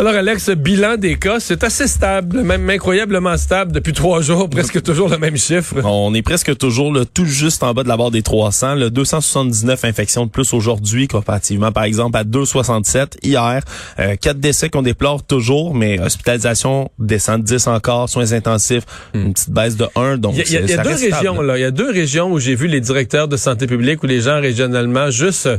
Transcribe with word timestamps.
Alors 0.00 0.14
Alex, 0.14 0.48
bilan 0.48 0.96
des 0.96 1.18
cas, 1.18 1.40
c'est 1.40 1.62
assez 1.62 1.86
stable, 1.86 2.40
même 2.40 2.70
incroyablement 2.70 3.36
stable 3.36 3.70
depuis 3.72 3.92
trois 3.92 4.22
jours, 4.22 4.48
presque 4.50 4.80
toujours 4.82 5.10
le 5.10 5.18
même 5.18 5.36
chiffre. 5.36 5.74
On 5.84 6.14
est 6.14 6.22
presque 6.22 6.56
toujours 6.56 6.90
le 6.90 7.04
tout 7.04 7.26
juste 7.26 7.62
en 7.62 7.74
bas 7.74 7.82
de 7.82 7.88
la 7.88 7.98
barre 7.98 8.10
des 8.10 8.22
300, 8.22 8.76
le 8.76 8.88
279 8.90 9.84
infections 9.84 10.24
de 10.24 10.30
plus 10.30 10.54
aujourd'hui 10.54 11.06
comparativement 11.06 11.70
par 11.70 11.84
exemple 11.84 12.16
à 12.16 12.24
267 12.24 13.18
hier. 13.22 13.62
Euh, 13.98 14.16
quatre 14.16 14.40
décès 14.40 14.70
qu'on 14.70 14.80
déplore 14.80 15.22
toujours, 15.22 15.74
mais 15.74 16.00
hospitalisation 16.00 16.90
descend 16.98 17.42
de 17.42 17.46
10 17.46 17.66
encore, 17.66 18.08
soins 18.08 18.32
intensifs, 18.32 18.84
Hmm. 19.12 19.18
une 19.26 19.32
petite 19.34 19.50
baisse 19.50 19.76
de 19.76 19.86
1. 19.96 20.16
Donc 20.16 20.32
Il 20.34 20.50
y 20.50 20.56
a, 20.56 20.60
y 20.62 20.72
a 20.72 20.82
deux 20.82 20.96
stable. 20.96 21.14
régions 21.14 21.42
là, 21.42 21.58
il 21.58 21.60
y 21.60 21.64
a 21.64 21.70
deux 21.70 21.90
régions 21.90 22.32
où 22.32 22.38
j'ai 22.38 22.54
vu 22.54 22.68
les 22.68 22.80
directeurs 22.80 23.28
de 23.28 23.36
santé 23.36 23.66
publique 23.66 24.02
ou 24.02 24.06
les 24.06 24.22
gens 24.22 24.40
régionalement 24.40 25.10
juste 25.10 25.44
euh, 25.44 25.58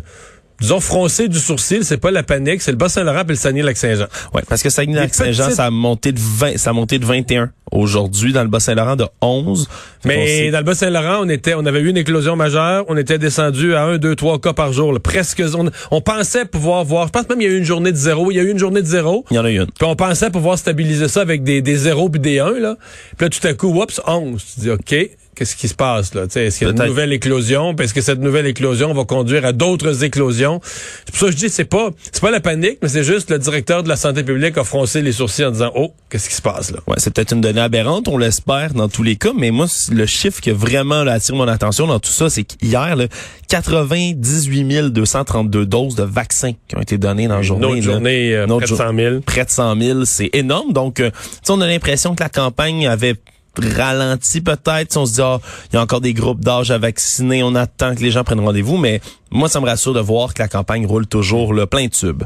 disons 0.61 0.79
froncer 0.79 1.27
du 1.27 1.39
sourcil, 1.39 1.83
c'est 1.83 1.97
pas 1.97 2.11
la 2.11 2.23
panique, 2.23 2.61
c'est 2.61 2.71
le 2.71 2.77
Bas-Saint-Laurent 2.77 3.21
et 3.21 3.29
le 3.29 3.35
Saguenay-Lac-Saint-Jean. 3.35 4.05
Ouais, 4.33 4.43
parce 4.47 4.61
que 4.63 4.69
Saguenay-Lac-Saint-Jean, 4.69 5.45
petites- 5.45 5.55
ça 5.57 5.65
a 5.65 5.69
monté 5.71 6.11
de 6.11 6.19
20, 6.19 6.57
ça 6.57 6.69
a 6.69 6.73
monté 6.73 6.99
de 6.99 7.05
21 7.05 7.51
aujourd'hui 7.71 8.33
dans 8.33 8.43
le 8.43 8.49
Bas-Saint-Laurent 8.49 8.95
de 8.95 9.05
11. 9.21 9.67
Fait 10.03 10.09
qu'on 10.09 10.15
Mais 10.15 10.51
dans 10.51 10.57
le 10.59 10.63
Bas-Saint-Laurent, 10.65 11.21
on 11.23 11.29
était, 11.29 11.53
on 11.55 11.65
avait 11.65 11.79
eu 11.79 11.89
une 11.89 11.97
éclosion 11.97 12.35
majeure, 12.35 12.85
on 12.89 12.97
était 12.97 13.17
descendu 13.17 13.75
à 13.75 13.83
un, 13.83 13.97
deux, 13.97 14.15
trois 14.15 14.39
cas 14.39 14.53
par 14.53 14.73
jour, 14.73 14.91
là, 14.93 14.99
presque. 14.99 15.41
On, 15.57 15.69
on 15.91 16.01
pensait 16.01 16.45
pouvoir 16.45 16.83
voir. 16.83 17.07
Je 17.07 17.11
pense 17.11 17.27
même 17.29 17.39
qu'il 17.39 17.47
y 17.47 17.51
a 17.51 17.55
eu 17.55 17.59
une 17.59 17.63
journée 17.65 17.91
de 17.91 17.97
zéro. 17.97 18.29
Il 18.31 18.35
y 18.35 18.39
a 18.39 18.43
eu 18.43 18.51
une 18.51 18.59
journée 18.59 18.81
de 18.81 18.87
zéro. 18.87 19.25
il 19.31 19.35
y 19.35 19.39
en 19.39 19.45
a 19.45 19.49
une. 19.49 19.65
Puis 19.65 19.85
on 19.87 19.95
pensait 19.95 20.29
pouvoir 20.29 20.57
stabiliser 20.57 21.07
ça 21.07 21.21
avec 21.21 21.43
des, 21.43 21.61
des 21.61 21.75
zéros 21.75 22.09
puis 22.09 22.19
des 22.19 22.39
1, 22.39 22.59
là. 22.59 22.75
Puis 23.17 23.25
là, 23.25 23.29
tout 23.29 23.47
à 23.47 23.53
coup, 23.53 23.81
oups, 23.81 24.01
11. 24.05 24.43
Tu 24.53 24.59
dis, 24.61 24.69
OK, 24.69 24.95
qu'est-ce 25.41 25.55
qui 25.55 25.67
se 25.67 25.73
passe, 25.73 26.13
là? 26.13 26.25
Est-ce 26.35 26.59
qu'il 26.59 26.67
y 26.67 26.69
a 26.69 26.73
une 26.73 26.85
nouvelle 26.85 27.11
éclosion? 27.13 27.75
Est-ce 27.77 27.95
que 27.95 28.01
cette 28.01 28.19
nouvelle 28.19 28.45
éclosion 28.45 28.93
va 28.93 29.05
conduire 29.05 29.43
à 29.43 29.53
d'autres 29.53 30.03
éclosions? 30.03 30.61
C'est 30.63 31.09
pour 31.11 31.17
ça 31.19 31.25
que 31.25 31.31
je 31.31 31.37
dis, 31.37 31.49
c'est 31.49 31.65
pas, 31.65 31.89
c'est 32.11 32.21
pas 32.21 32.29
la 32.29 32.39
panique, 32.41 32.77
mais 32.83 32.87
c'est 32.89 33.03
juste 33.03 33.31
le 33.31 33.39
directeur 33.39 33.81
de 33.81 33.89
la 33.89 33.95
santé 33.95 34.21
publique 34.23 34.55
a 34.59 34.63
froncé 34.63 35.01
les 35.01 35.11
sourcils 35.13 35.43
en 35.45 35.49
disant, 35.51 35.71
oh, 35.73 35.93
qu'est-ce 36.11 36.29
qui 36.29 36.35
se 36.35 36.43
passe, 36.43 36.69
là? 36.71 36.77
Ouais, 36.85 36.95
c'est 36.99 37.11
peut-être 37.11 37.31
une 37.33 37.41
donnée 37.41 37.59
aberrante, 37.61 38.07
on 38.07 38.19
l'espère 38.19 38.73
dans 38.75 38.87
tous 38.87 39.01
les 39.01 39.15
cas, 39.15 39.31
mais 39.35 39.49
moi, 39.49 39.65
le 39.91 40.05
chiffre 40.05 40.39
qui 40.41 40.51
a 40.51 40.53
vraiment 40.53 41.03
là, 41.03 41.13
attiré 41.13 41.35
mon 41.35 41.47
attention 41.47 41.87
dans 41.87 41.99
tout 41.99 42.11
ça, 42.11 42.29
c'est 42.29 42.43
qu'hier, 42.43 42.95
là, 42.95 43.05
98 43.47 44.91
232 44.91 45.65
doses 45.65 45.95
de 45.95 46.03
vaccins 46.03 46.53
qui 46.67 46.75
ont 46.75 46.81
été 46.81 46.97
données 46.97 47.27
dans 47.27 47.33
la 47.35 47.39
Une 47.41 47.45
journée. 47.47 47.65
autre 47.65 47.81
journée, 47.81 48.35
euh, 48.35 48.45
Une 48.45 48.51
autre 48.51 48.59
près 48.59 48.65
de 48.65 48.69
jour- 48.69 48.77
100 48.77 48.95
000. 48.95 49.19
Près 49.21 49.45
de 49.45 49.49
100 49.49 49.79
000, 49.79 50.05
c'est 50.05 50.29
énorme. 50.33 50.71
Donc, 50.73 50.99
euh, 50.99 51.09
tu 51.11 51.17
sais, 51.43 51.51
on 51.51 51.61
a 51.61 51.67
l'impression 51.67 52.15
que 52.15 52.23
la 52.23 52.29
campagne 52.29 52.87
avait 52.87 53.15
ralenti 53.57 54.41
peut-être. 54.41 54.91
Sais, 54.91 54.97
On 54.97 55.05
se 55.05 55.13
dit, 55.15 55.21
ah, 55.21 55.39
il 55.71 55.75
y 55.75 55.77
a 55.77 55.81
encore 55.81 56.01
des 56.01 56.13
groupes 56.13 56.41
d'âge 56.41 56.71
à 56.71 56.77
vacciner, 56.77 57.43
on 57.43 57.55
attend 57.55 57.95
que 57.95 58.01
les 58.01 58.11
gens 58.11 58.23
prennent 58.23 58.39
rendez-vous, 58.39 58.77
mais 58.77 59.01
moi, 59.31 59.49
ça 59.49 59.59
me 59.59 59.65
rassure 59.65 59.93
de 59.93 59.99
voir 59.99 60.33
que 60.33 60.41
la 60.41 60.47
campagne 60.47 60.85
roule 60.85 61.07
toujours 61.07 61.53
le 61.53 61.65
plein 61.65 61.87
tube. 61.87 62.23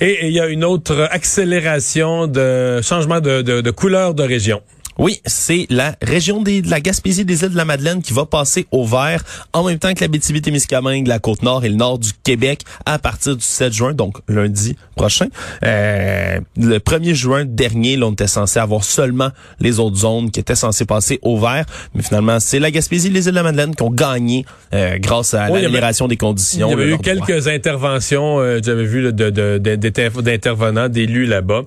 Et 0.00 0.26
il 0.26 0.32
y 0.32 0.40
a 0.40 0.46
une 0.46 0.64
autre 0.64 1.08
accélération 1.10 2.26
de 2.26 2.80
changement 2.82 3.20
de 3.20 3.70
couleur 3.70 4.14
de 4.14 4.22
région. 4.22 4.62
Oui, 4.98 5.20
c'est 5.26 5.66
la 5.70 5.96
région 6.02 6.42
des, 6.42 6.62
de 6.62 6.70
la 6.70 6.80
Gaspésie 6.80 7.24
des 7.24 7.42
îles 7.42 7.50
de 7.50 7.56
la 7.56 7.64
Madeleine 7.64 8.02
qui 8.02 8.12
va 8.12 8.26
passer 8.26 8.66
au 8.70 8.84
vert 8.84 9.22
en 9.52 9.64
même 9.64 9.78
temps 9.78 9.92
que 9.92 10.00
la 10.00 10.08
Bétivité-Témiscamingue, 10.08 11.06
la 11.06 11.18
Côte-Nord 11.18 11.64
et 11.64 11.68
le 11.68 11.74
nord 11.74 11.98
du 11.98 12.10
Québec 12.22 12.62
à 12.86 12.98
partir 12.98 13.36
du 13.36 13.44
7 13.44 13.72
juin, 13.72 13.92
donc 13.92 14.18
lundi 14.28 14.76
prochain. 14.94 15.26
Euh, 15.64 16.38
le 16.56 16.78
1er 16.78 17.14
juin 17.14 17.44
dernier, 17.44 17.96
là, 17.96 18.06
on 18.06 18.12
était 18.12 18.26
censé 18.26 18.58
avoir 18.58 18.84
seulement 18.84 19.30
les 19.60 19.80
autres 19.80 19.96
zones 19.96 20.30
qui 20.30 20.40
étaient 20.40 20.54
censées 20.54 20.84
passer 20.84 21.18
au 21.22 21.38
vert, 21.38 21.64
mais 21.94 22.02
finalement, 22.02 22.38
c'est 22.38 22.60
la 22.60 22.70
Gaspésie 22.70 23.08
et 23.08 23.10
les 23.10 23.26
îles 23.26 23.32
de 23.32 23.36
la 23.36 23.42
Madeleine 23.42 23.74
qui 23.74 23.82
ont 23.82 23.90
gagné 23.90 24.44
euh, 24.72 24.98
grâce 24.98 25.34
à 25.34 25.50
Oui, 25.50 25.60
l'amélioration 25.62 26.06
des 26.06 26.16
conditions. 26.16 26.68
Il 26.68 26.70
y 26.70 26.74
avait 26.74 26.86
eu 26.86 26.98
droit. 26.98 27.02
quelques 27.02 27.48
interventions, 27.48 28.38
euh, 28.38 28.60
j'avais 28.62 28.84
vu 28.84 29.02
là, 29.02 29.12
de, 29.12 29.30
de, 29.30 29.58
d'intervenants, 29.58 30.88
d'élus 30.88 31.26
là-bas. 31.26 31.62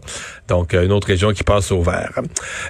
Donc, 0.48 0.74
euh, 0.74 0.86
une 0.86 0.92
autre 0.92 1.08
région 1.08 1.32
qui 1.34 1.44
passe 1.44 1.72
au 1.72 1.82
vert. 1.82 2.12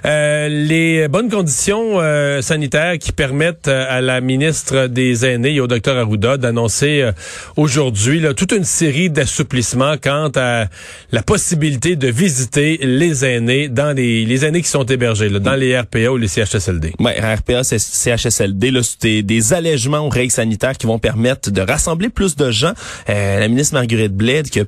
Euh, 0.04 0.48
les 0.48 1.08
bonnes 1.08 1.30
conditions 1.30 2.00
euh, 2.00 2.42
sanitaires 2.42 2.98
qui 2.98 3.12
permettent 3.12 3.68
euh, 3.68 3.86
à 3.88 4.00
la 4.00 4.20
ministre 4.20 4.86
des 4.86 5.24
Aînés 5.26 5.54
et 5.54 5.60
au 5.60 5.66
docteur 5.66 5.96
Arruda 5.96 6.36
d'annoncer 6.36 7.02
euh, 7.02 7.12
aujourd'hui 7.56 8.22
toute 8.36 8.52
une 8.52 8.64
série 8.64 9.10
d'assouplissements 9.10 9.96
quant 10.02 10.30
à 10.36 10.66
la 11.12 11.22
possibilité 11.22 11.96
de 11.96 12.08
visiter 12.08 12.78
les 12.82 13.24
aînés 13.24 13.68
dans 13.68 13.96
les, 13.96 14.24
les 14.24 14.44
aînés 14.44 14.62
qui 14.62 14.68
sont 14.68 14.84
hébergés, 14.84 15.28
là, 15.28 15.38
dans 15.38 15.54
les 15.54 15.78
RPA 15.78 16.10
ou 16.10 16.16
les 16.16 16.28
CHSLD. 16.28 16.94
Ouais, 16.98 17.18
RPA, 17.20 17.62
CHSLD, 17.64 18.72
c'est 19.00 19.22
des 19.22 19.52
allègements 19.52 20.00
aux 20.00 20.08
règles 20.08 20.32
sanitaires 20.32 20.76
qui 20.76 20.86
vont 20.86 20.98
permettre 20.98 21.50
de 21.50 21.60
rassembler 21.60 22.08
plus 22.08 22.36
de 22.36 22.50
gens. 22.50 22.72
Euh, 23.08 23.38
la 23.38 23.48
ministre 23.48 23.74
Marguerite 23.74 24.14
Bled 24.14 24.50
qui 24.50 24.60
a 24.60 24.64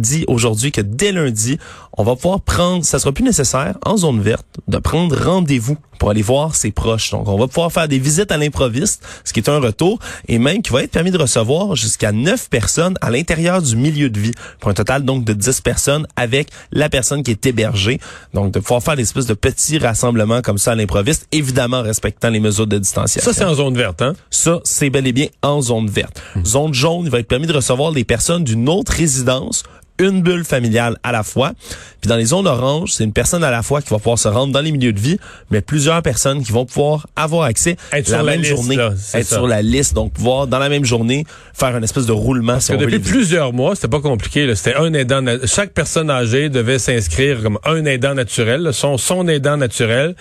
dit 0.00 0.24
aujourd'hui 0.26 0.72
que 0.72 0.80
dès 0.80 1.12
lundi, 1.12 1.58
on 1.96 2.02
va 2.02 2.16
pouvoir 2.16 2.40
prendre, 2.40 2.84
ça 2.84 2.98
sera 2.98 3.12
plus 3.12 3.24
nécessaire 3.24 3.76
en 3.84 3.96
zone 3.96 4.20
verte 4.20 4.46
de 4.68 4.78
prendre 4.78 5.16
rendez-vous 5.16 5.76
pour 6.00 6.08
aller 6.08 6.22
voir 6.22 6.54
ses 6.54 6.72
proches. 6.72 7.10
Donc, 7.10 7.28
on 7.28 7.38
va 7.38 7.46
pouvoir 7.46 7.70
faire 7.70 7.86
des 7.86 7.98
visites 7.98 8.32
à 8.32 8.38
l'improviste, 8.38 9.06
ce 9.22 9.34
qui 9.34 9.40
est 9.40 9.50
un 9.50 9.60
retour, 9.60 9.98
et 10.28 10.38
même 10.38 10.62
qui 10.62 10.72
va 10.72 10.82
être 10.82 10.90
permis 10.90 11.10
de 11.10 11.18
recevoir 11.18 11.76
jusqu'à 11.76 12.10
9 12.10 12.48
personnes 12.48 12.94
à 13.02 13.10
l'intérieur 13.10 13.60
du 13.60 13.76
milieu 13.76 14.08
de 14.08 14.18
vie, 14.18 14.32
pour 14.60 14.70
un 14.70 14.74
total 14.74 15.04
donc 15.04 15.24
de 15.24 15.34
10 15.34 15.60
personnes 15.60 16.06
avec 16.16 16.48
la 16.72 16.88
personne 16.88 17.22
qui 17.22 17.32
est 17.32 17.44
hébergée. 17.44 18.00
Donc, 18.32 18.50
de 18.50 18.60
pouvoir 18.60 18.82
faire 18.82 18.96
des 18.96 19.02
espèces 19.02 19.26
de 19.26 19.34
petits 19.34 19.76
rassemblements 19.78 20.40
comme 20.40 20.56
ça 20.56 20.72
à 20.72 20.74
l'improviste, 20.74 21.28
évidemment 21.32 21.80
en 21.80 21.82
respectant 21.82 22.30
les 22.30 22.40
mesures 22.40 22.66
de 22.66 22.78
distanciation. 22.78 23.30
Ça, 23.30 23.38
c'est 23.38 23.44
en 23.44 23.54
zone 23.54 23.76
verte, 23.76 24.00
hein? 24.00 24.14
Ça, 24.30 24.60
c'est 24.64 24.88
bel 24.88 25.06
et 25.06 25.12
bien 25.12 25.26
en 25.42 25.60
zone 25.60 25.88
verte. 25.88 26.22
Hmm. 26.34 26.44
Zone 26.46 26.72
jaune, 26.72 27.02
il 27.04 27.10
va 27.10 27.18
être 27.18 27.28
permis 27.28 27.46
de 27.46 27.52
recevoir 27.52 27.90
les 27.92 28.04
personnes 28.04 28.44
d'une 28.44 28.70
autre 28.70 28.92
résidence, 28.92 29.64
une 30.00 30.22
bulle 30.22 30.44
familiale 30.44 30.96
à 31.02 31.12
la 31.12 31.22
fois. 31.22 31.52
Puis 32.00 32.08
dans 32.08 32.16
les 32.16 32.26
zones 32.26 32.46
oranges, 32.46 32.92
c'est 32.92 33.04
une 33.04 33.12
personne 33.12 33.44
à 33.44 33.50
la 33.50 33.62
fois 33.62 33.82
qui 33.82 33.90
va 33.90 33.98
pouvoir 33.98 34.18
se 34.18 34.28
rendre 34.28 34.52
dans 34.52 34.60
les 34.60 34.72
milieux 34.72 34.92
de 34.92 34.98
vie, 34.98 35.18
mais 35.50 35.60
plusieurs 35.60 36.02
personnes 36.02 36.42
qui 36.42 36.50
vont 36.50 36.64
pouvoir 36.64 37.06
avoir 37.14 37.44
accès 37.44 37.76
Être 37.92 38.08
la 38.08 38.16
sur 38.16 38.24
la 38.24 38.32
même 38.32 38.40
liste, 38.40 38.56
journée, 38.56 38.76
là, 38.76 38.92
être 39.14 39.26
ça. 39.26 39.36
sur 39.36 39.46
la 39.46 39.62
liste, 39.62 39.94
donc 39.94 40.12
pouvoir 40.12 40.46
dans 40.46 40.58
la 40.58 40.68
même 40.68 40.84
journée 40.84 41.26
faire 41.52 41.76
une 41.76 41.84
espèce 41.84 42.06
de 42.06 42.12
roulement. 42.12 42.54
Parce 42.54 42.66
si 42.66 42.72
que 42.72 42.76
on 42.76 42.80
depuis 42.80 42.98
plusieurs 42.98 43.52
mois, 43.52 43.74
c'était 43.74 43.88
pas 43.88 44.00
compliqué. 44.00 44.52
C'était 44.54 44.76
un 44.76 44.92
aidant. 44.94 45.22
Chaque 45.44 45.72
personne 45.72 46.10
âgée 46.10 46.48
devait 46.48 46.78
s'inscrire 46.78 47.42
comme 47.42 47.58
un 47.64 47.84
aidant 47.84 48.14
naturel, 48.14 48.70
son, 48.72 48.96
son 48.96 49.28
aidant 49.28 49.56
naturel. 49.56 50.14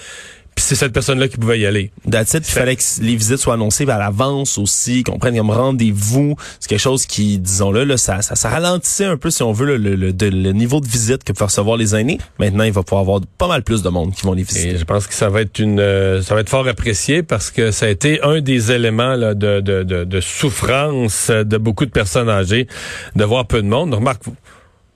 Puis 0.60 0.66
c'est 0.68 0.76
cette 0.76 0.92
personne-là 0.92 1.30
qui 1.30 1.38
pouvait 1.38 1.58
y 1.58 1.66
aller. 1.66 1.90
That's 2.12 2.34
it. 2.34 2.46
Il 2.46 2.52
fallait 2.52 2.76
que 2.76 2.82
les 3.02 3.16
visites 3.16 3.38
soient 3.38 3.54
annoncées 3.54 3.90
à 3.90 3.98
l'avance 3.98 4.58
aussi, 4.58 5.04
qu'on 5.06 5.18
prenne 5.18 5.38
comme 5.38 5.52
rendez-vous. 5.52 6.36
C'est 6.60 6.68
quelque 6.68 6.82
chose 6.82 7.06
qui, 7.06 7.40
disons-le, 7.40 7.86
là, 7.86 7.96
ça, 7.96 8.22
ça, 8.22 8.36
ça 8.36 8.50
ralentissait 8.50 9.06
un 9.06 9.16
peu, 9.16 9.30
si 9.32 9.42
on 9.42 9.54
veut, 9.54 9.66
le, 9.66 9.78
le, 9.78 9.96
le- 9.96 10.12
le 10.12 10.52
niveau 10.52 10.82
de 10.82 10.86
visite 10.86 11.24
que 11.24 11.32
peuvent 11.32 11.48
recevoir 11.48 11.78
les 11.78 11.96
aînés. 11.96 12.18
Maintenant, 12.40 12.66
il 12.66 12.74
va 12.74 12.84
pouvoir 12.84 13.04
avoir 13.04 13.22
pas 13.38 13.48
mal 13.48 13.64
plus 13.64 13.82
de 13.84 13.88
monde 13.88 14.14
qui 14.14 14.24
vont 14.26 14.34
les 14.34 14.44
visiter. 14.44 14.72
Et 14.72 14.78
je 14.78 14.84
pense 14.84 15.08
que 15.08 15.14
ça 15.14 15.30
va 15.30 15.40
être 15.44 15.60
une, 15.60 15.80
euh, 15.80 16.22
ça 16.22 16.36
va 16.36 16.42
être 16.42 16.50
fort 16.50 16.68
apprécié 16.68 17.24
parce 17.24 17.52
que 17.52 17.72
ça 17.72 17.86
a 17.86 17.90
été 17.90 18.22
un 18.22 18.42
des 18.42 18.74
éléments 18.74 19.16
là, 19.16 19.36
de, 19.36 19.62
de, 19.62 19.84
de, 19.84 20.04
de 20.04 20.20
souffrance 20.20 21.30
de 21.32 21.58
beaucoup 21.58 21.86
de 21.86 21.92
personnes 21.92 22.28
âgées 22.30 22.68
de 23.16 23.24
voir 23.24 23.46
peu 23.48 23.62
de 23.62 23.68
monde. 23.68 23.94
Remarque, 23.94 24.26
faut, 24.26 24.36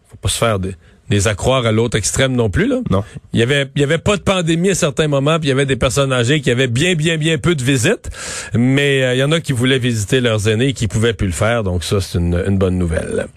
faut 0.10 0.18
pas 0.18 0.28
se 0.28 0.38
faire 0.38 0.60
des, 0.60 0.76
des 1.10 1.28
accroire 1.28 1.66
à 1.66 1.72
l'autre 1.72 1.98
extrême 1.98 2.34
non 2.34 2.50
plus 2.50 2.68
là. 2.68 2.82
Non. 2.90 3.04
Il 3.34 3.40
y 3.40 3.44
avait, 3.44 3.68
il 3.76 3.82
y 3.82 3.84
avait 3.84 3.98
pas 3.98 4.18
de 4.18 4.22
pandémie 4.22 4.70
à 4.70 4.76
certains 4.76 5.08
moments, 5.08 5.40
puis 5.40 5.48
il 5.48 5.50
y 5.50 5.54
avait 5.54 5.66
des 5.66 5.76
personnes 5.76 6.14
âgées 6.14 6.42
qui 6.42 6.50
avaient 6.52 6.68
bien, 6.68 6.96
bien, 6.96 7.18
bien 7.18 7.38
peu 7.38 7.56
de 7.56 7.64
visites, 7.64 8.10
mais 8.54 9.04
euh, 9.04 9.16
il 9.16 9.20
y 9.20 9.24
en 9.24 9.32
a 9.32 9.40
qui 9.40 9.52
voulaient 9.54 9.80
visiter 9.80 10.22
leurs 10.22 10.48
aînés 10.48 10.70
et 10.70 10.74
qui 10.74 10.88
pouvaient 10.88 11.14
plus 11.14 11.28
le 11.28 11.34
faire, 11.34 11.64
donc 11.64 11.84
ça 11.84 12.02
c'est 12.02 12.18
une, 12.18 12.42
une 12.48 12.58
bonne 12.58 12.78
nouvelle. 12.78 13.28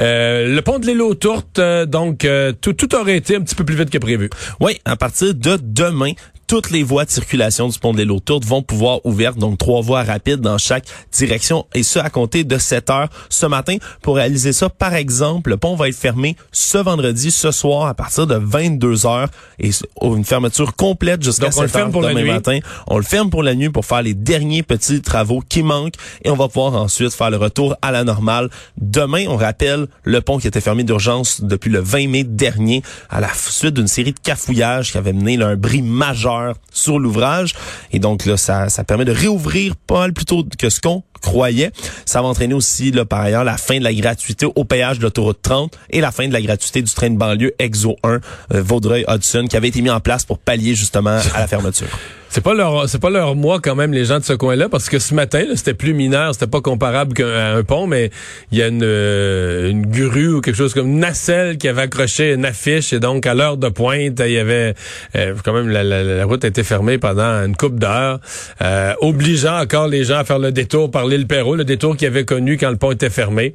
Euh, 0.00 0.54
le 0.54 0.62
pont 0.62 0.78
de 0.78 0.86
l'île 0.86 1.02
aux 1.02 1.14
Tourtes, 1.14 1.58
euh, 1.58 1.86
donc 1.86 2.24
euh, 2.24 2.52
tout, 2.58 2.72
tout 2.72 2.94
aurait 2.94 3.16
été 3.16 3.36
un 3.36 3.40
petit 3.40 3.54
peu 3.54 3.64
plus 3.64 3.76
vite 3.76 3.90
que 3.90 3.98
prévu. 3.98 4.30
Oui, 4.60 4.80
à 4.84 4.96
partir 4.96 5.34
de 5.34 5.58
demain, 5.60 6.12
toutes 6.46 6.70
les 6.70 6.82
voies 6.82 7.04
de 7.04 7.10
circulation 7.10 7.68
du 7.68 7.78
pont 7.78 7.92
de 7.92 8.02
l'île 8.02 8.20
Tourte 8.24 8.44
vont 8.44 8.62
pouvoir 8.62 9.04
ouvertes, 9.04 9.38
donc 9.38 9.58
trois 9.58 9.82
voies 9.82 10.02
rapides 10.02 10.40
dans 10.40 10.58
chaque 10.58 10.84
direction, 11.12 11.66
et 11.74 11.82
ce 11.82 11.98
à 11.98 12.10
compter 12.10 12.44
de 12.44 12.58
7 12.58 12.90
heures 12.90 13.08
ce 13.28 13.46
matin. 13.46 13.76
Pour 14.02 14.16
réaliser 14.16 14.52
ça, 14.52 14.68
par 14.68 14.94
exemple, 14.94 15.50
le 15.50 15.56
pont 15.56 15.74
va 15.74 15.88
être 15.88 15.96
fermé 15.96 16.36
ce 16.52 16.78
vendredi, 16.78 17.30
ce 17.30 17.50
soir, 17.50 17.86
à 17.86 17.94
partir 17.94 18.26
de 18.26 18.36
22 18.36 19.06
heures, 19.06 19.28
et 19.58 19.70
une 20.02 20.24
fermeture 20.24 20.74
complète 20.76 21.22
jusqu'à 21.22 21.50
7 21.50 21.76
heures 21.76 21.90
demain 21.90 22.24
matin. 22.24 22.58
On 22.86 22.96
le 22.96 23.04
ferme 23.04 23.30
pour 23.30 23.42
la 23.42 23.54
nuit 23.54 23.70
pour 23.70 23.84
faire 23.84 24.02
les 24.02 24.14
derniers 24.14 24.62
petits 24.62 25.02
travaux 25.02 25.42
qui 25.48 25.62
manquent, 25.62 25.94
et 26.24 26.30
on 26.30 26.36
va 26.36 26.48
pouvoir 26.48 26.74
ensuite 26.74 27.12
faire 27.12 27.30
le 27.30 27.36
retour 27.36 27.76
à 27.82 27.90
la 27.90 28.04
normale. 28.04 28.50
Demain, 28.80 29.26
on 29.28 29.36
rappelle 29.36 29.86
le 30.02 30.20
pont 30.20 30.38
qui 30.38 30.46
était 30.46 30.60
fermé 30.60 30.84
d'urgence 30.84 31.42
depuis 31.42 31.70
le 31.70 31.80
20 31.80 32.08
mai 32.08 32.24
dernier, 32.24 32.82
à 33.10 33.20
la 33.20 33.32
suite 33.34 33.74
d'une 33.74 33.88
série 33.88 34.12
de 34.12 34.20
cafouillages 34.20 34.92
qui 34.92 34.98
avait 34.98 35.12
mené 35.12 35.36
là, 35.36 35.48
un 35.48 35.56
bris 35.56 35.82
majeur 35.82 36.33
sur 36.72 36.98
l'ouvrage. 36.98 37.54
Et 37.92 37.98
donc 37.98 38.26
là, 38.26 38.36
ça, 38.36 38.68
ça 38.68 38.84
permet 38.84 39.04
de 39.04 39.12
réouvrir 39.12 39.76
pas 39.76 40.00
mal 40.00 40.12
plus 40.12 40.24
tôt 40.24 40.44
que 40.58 40.70
ce 40.70 40.80
qu'on 40.80 41.02
croyait. 41.20 41.72
Ça 42.04 42.22
va 42.22 42.28
entraîner 42.28 42.54
aussi, 42.54 42.90
là, 42.90 43.04
par 43.04 43.20
ailleurs, 43.20 43.44
la 43.44 43.56
fin 43.56 43.78
de 43.78 43.84
la 43.84 43.94
gratuité 43.94 44.46
au 44.54 44.64
péage 44.64 44.98
de 44.98 45.04
l'autoroute 45.04 45.40
30 45.42 45.76
et 45.90 46.00
la 46.00 46.12
fin 46.12 46.28
de 46.28 46.32
la 46.32 46.42
gratuité 46.42 46.82
du 46.82 46.92
train 46.92 47.10
de 47.10 47.16
banlieue 47.16 47.54
EXO 47.58 47.96
1 48.02 48.08
euh, 48.08 48.20
Vaudreuil-Hudson 48.50 49.46
qui 49.48 49.56
avait 49.56 49.68
été 49.68 49.80
mis 49.82 49.90
en 49.90 50.00
place 50.00 50.24
pour 50.24 50.38
pallier 50.38 50.74
justement 50.74 51.18
à 51.34 51.40
la 51.40 51.46
fermeture. 51.46 51.88
C'est 52.34 52.40
pas 52.40 52.54
leur 52.54 52.88
c'est 52.88 52.98
pas 52.98 53.10
leur 53.10 53.36
mois 53.36 53.60
quand 53.60 53.76
même 53.76 53.92
les 53.92 54.06
gens 54.06 54.18
de 54.18 54.24
ce 54.24 54.32
coin-là 54.32 54.68
parce 54.68 54.88
que 54.88 54.98
ce 54.98 55.14
matin 55.14 55.44
c'était 55.54 55.72
plus 55.72 55.94
mineur, 55.94 56.34
c'était 56.34 56.48
pas 56.48 56.60
comparable 56.60 57.14
qu'à 57.14 57.54
un 57.54 57.62
pont 57.62 57.86
mais 57.86 58.10
il 58.50 58.58
y 58.58 58.62
a 58.62 58.66
une, 58.66 58.82
euh, 58.82 59.70
une 59.70 59.86
grue 59.86 60.34
ou 60.34 60.40
quelque 60.40 60.56
chose 60.56 60.74
comme 60.74 60.88
une 60.88 60.98
nacelle 60.98 61.58
qui 61.58 61.68
avait 61.68 61.82
accroché 61.82 62.32
une 62.32 62.44
affiche 62.44 62.92
et 62.92 62.98
donc 62.98 63.24
à 63.24 63.34
l'heure 63.34 63.56
de 63.56 63.68
pointe 63.68 64.18
il 64.18 64.32
y 64.32 64.38
avait 64.38 64.74
euh, 65.14 65.34
quand 65.44 65.52
même 65.52 65.68
la, 65.68 65.84
la, 65.84 66.24
route 66.24 66.44
a 66.44 66.48
été 66.48 66.64
fermée 66.64 66.98
pendant 66.98 67.22
une 67.22 67.54
coupe 67.54 67.78
d'heures 67.78 68.18
euh, 68.62 68.94
obligeant 69.00 69.60
encore 69.60 69.86
les 69.86 70.02
gens 70.02 70.16
à 70.16 70.24
faire 70.24 70.40
le 70.40 70.50
détour 70.50 70.90
par 70.90 71.06
l'île 71.06 71.28
Perrault, 71.28 71.54
le 71.54 71.64
détour 71.64 71.96
qu'ils 71.96 72.08
avaient 72.08 72.24
connu 72.24 72.58
quand 72.58 72.70
le 72.70 72.78
pont 72.78 72.90
était 72.90 73.10
fermé. 73.10 73.54